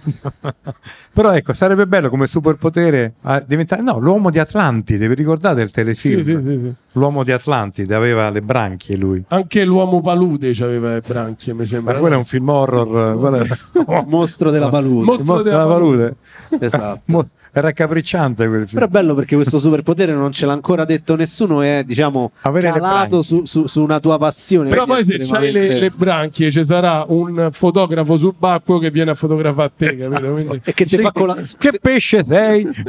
[1.14, 3.82] Però ecco, sarebbe bello come superpotere eh, diventare...
[3.82, 6.22] No, l'uomo di Atlantide, vi ricordate il telefilm?
[6.22, 6.74] Sì, sì, sì, sì.
[6.94, 9.24] L'uomo di Atlantide aveva le branchie lui.
[9.30, 11.94] Anche l'uomo palude aveva le branchie, mi sembra.
[11.94, 13.36] Ma quello è un film horror.
[13.88, 15.06] è- Mostro della palude.
[15.06, 16.16] Mo- Il mostro della palude.
[16.60, 17.02] Esatto.
[17.12, 18.84] Mo- È raccapricciante quel Però film.
[18.84, 23.22] è bello perché questo superpotere non ce l'ha ancora detto nessuno è, diciamo, Avere calato
[23.22, 24.70] su, su- su una tua passione.
[24.70, 29.16] Però poi se c'hai le, le branchie ci sarà un fotografo subacqueo che viene a
[29.16, 30.34] fotografare a te, capito?
[30.34, 31.38] Quindi- E che ti fa con la...
[31.58, 32.68] Che pesce sei?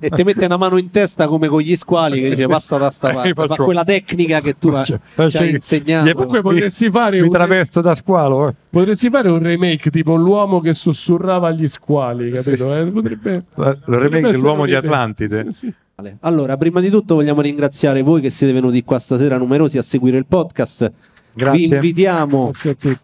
[0.00, 2.90] E ti mette una mano in testa come con gli squali che dice passa da
[2.92, 4.96] sta parte Faccio- fa quella tecnica che tu ci
[5.36, 8.48] hai insegnato Comunque potresti fare, Mi un, travesto da squalo.
[8.48, 8.54] eh.
[8.70, 12.72] potresti fare un remake tipo l'uomo che sussurrava agli squali, capito?
[12.74, 14.74] Eh, potrebbe, Il potrebbe remake dell'uomo di.
[14.74, 15.46] Atlantide.
[15.48, 15.72] Eh, sì.
[16.20, 20.18] allora prima di tutto vogliamo ringraziare voi che siete venuti qua stasera numerosi a seguire
[20.18, 20.90] il podcast
[21.32, 21.58] Grazie.
[21.68, 22.98] vi invitiamo Grazie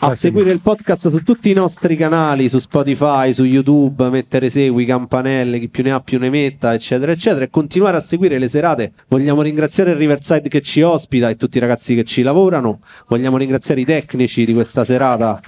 [0.00, 4.84] a seguire il podcast su tutti i nostri canali, su Spotify, su YouTube, mettere segui,
[4.84, 8.48] campanelle, chi più ne ha più ne metta, eccetera, eccetera, e continuare a seguire le
[8.48, 8.92] serate.
[9.08, 12.78] Vogliamo ringraziare il Riverside che ci ospita e tutti i ragazzi che ci lavorano.
[13.08, 15.40] Vogliamo ringraziare i tecnici di questa serata,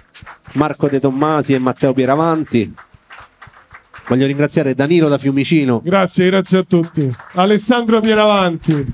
[0.55, 2.75] Marco De Tommasi e Matteo Pieravanti.
[4.09, 7.09] Voglio ringraziare Danilo da Fiumicino Grazie, grazie a tutti.
[7.35, 8.93] Alessandro Pieravanti.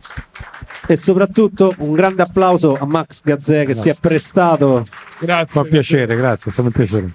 [0.87, 4.85] E soprattutto un grande applauso a Max Gazzè che si è prestato.
[5.19, 5.63] Grazie.
[5.63, 7.13] Fa piacere, grazie, è stato un piacere.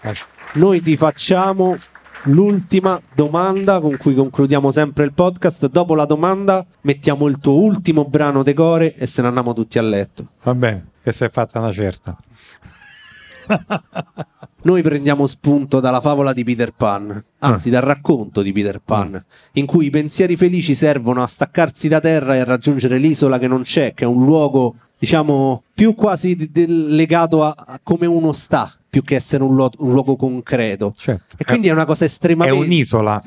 [0.00, 0.26] Grazie.
[0.52, 1.76] Noi ti facciamo
[2.24, 5.68] l'ultima domanda con cui concludiamo sempre il podcast.
[5.68, 9.82] Dopo la domanda mettiamo il tuo ultimo brano decore e se ne andiamo tutti a
[9.82, 10.26] letto.
[10.42, 12.16] Va bene, che si è fatta una certa.
[14.62, 19.64] Noi prendiamo spunto dalla favola di Peter Pan, anzi dal racconto di Peter Pan, in
[19.64, 23.62] cui i pensieri felici servono a staccarsi da terra e a raggiungere l'isola che non
[23.62, 28.32] c'è, che è un luogo, diciamo, più quasi di- del- legato a, a come uno
[28.32, 30.92] sta, più che essere un, lo- un luogo concreto.
[30.94, 31.36] Certo.
[31.38, 32.62] E quindi è una cosa È estremamente...
[32.62, 33.22] un'isola.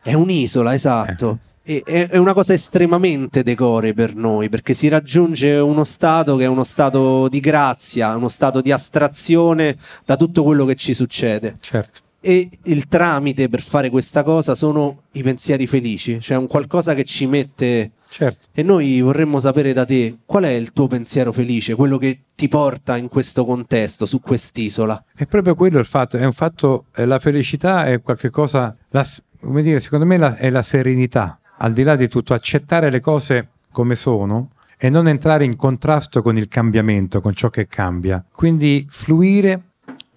[0.00, 1.38] È un'isola, esatto.
[1.64, 6.48] E- È, una cosa estremamente decore per noi, perché si raggiunge uno stato che è
[6.48, 11.54] uno stato di grazia, uno stato di astrazione da tutto quello che ci succede.
[11.60, 12.00] Certo.
[12.24, 17.04] E il tramite per fare questa cosa sono i pensieri felici, cioè un qualcosa che
[17.04, 17.92] ci mette...
[18.12, 18.46] Certo.
[18.52, 22.46] E noi vorremmo sapere da te qual è il tuo pensiero felice, quello che ti
[22.46, 25.02] porta in questo contesto, su quest'isola.
[25.16, 29.06] È proprio quello il fatto, è un fatto, eh, la felicità è qualcosa, la,
[29.40, 33.00] come dire, secondo me la- è la serenità, al di là di tutto, accettare le
[33.00, 38.24] cose come sono e non entrare in contrasto con il cambiamento, con ciò che cambia.
[38.32, 39.62] Quindi fluire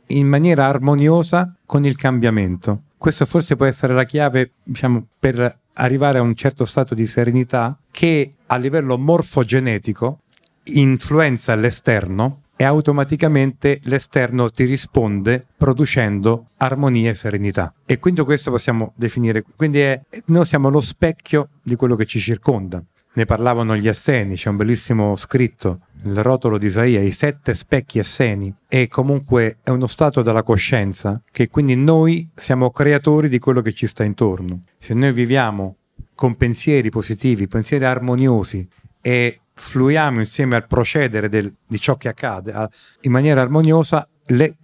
[0.07, 2.81] in maniera armoniosa con il cambiamento.
[2.97, 7.77] Questo forse può essere la chiave, diciamo, per arrivare a un certo stato di serenità
[7.91, 10.19] che a livello morfogenetico
[10.63, 17.73] influenza l'esterno e automaticamente l'esterno ti risponde producendo armonia e serenità.
[17.85, 22.19] E quindi questo possiamo definire, quindi è, noi siamo lo specchio di quello che ci
[22.19, 22.83] circonda.
[23.13, 27.97] Ne parlavano gli Esseni, c'è un bellissimo scritto, il rotolo di Isaia, i sette specchi
[27.97, 33.61] Esseni, e comunque è uno stato della coscienza che quindi noi siamo creatori di quello
[33.61, 34.63] che ci sta intorno.
[34.79, 35.77] Se noi viviamo
[36.13, 38.67] con pensieri positivi, pensieri armoniosi
[39.01, 42.69] e fluiamo insieme al procedere del, di ciò che accade a,
[43.01, 44.55] in maniera armoniosa, le,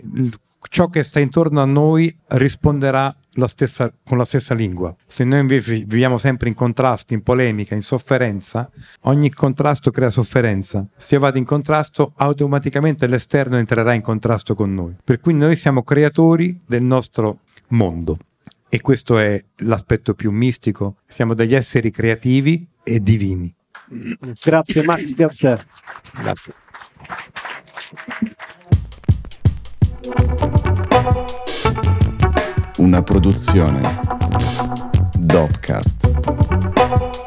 [0.69, 4.93] ciò che sta intorno a noi risponderà la stessa, con la stessa lingua.
[5.07, 8.69] Se noi invece viviamo sempre in contrasto, in polemica, in sofferenza,
[9.01, 10.85] ogni contrasto crea sofferenza.
[10.97, 14.95] Se io vado in contrasto, automaticamente l'esterno entrerà in contrasto con noi.
[15.03, 17.39] Per cui noi siamo creatori del nostro
[17.69, 18.17] mondo.
[18.67, 20.97] E questo è l'aspetto più mistico.
[21.07, 23.53] Siamo degli esseri creativi e divini.
[24.43, 25.65] Grazie Max, grazie.
[26.13, 26.53] Grazie.
[32.77, 33.99] Una produzione
[35.17, 37.20] Dopcast.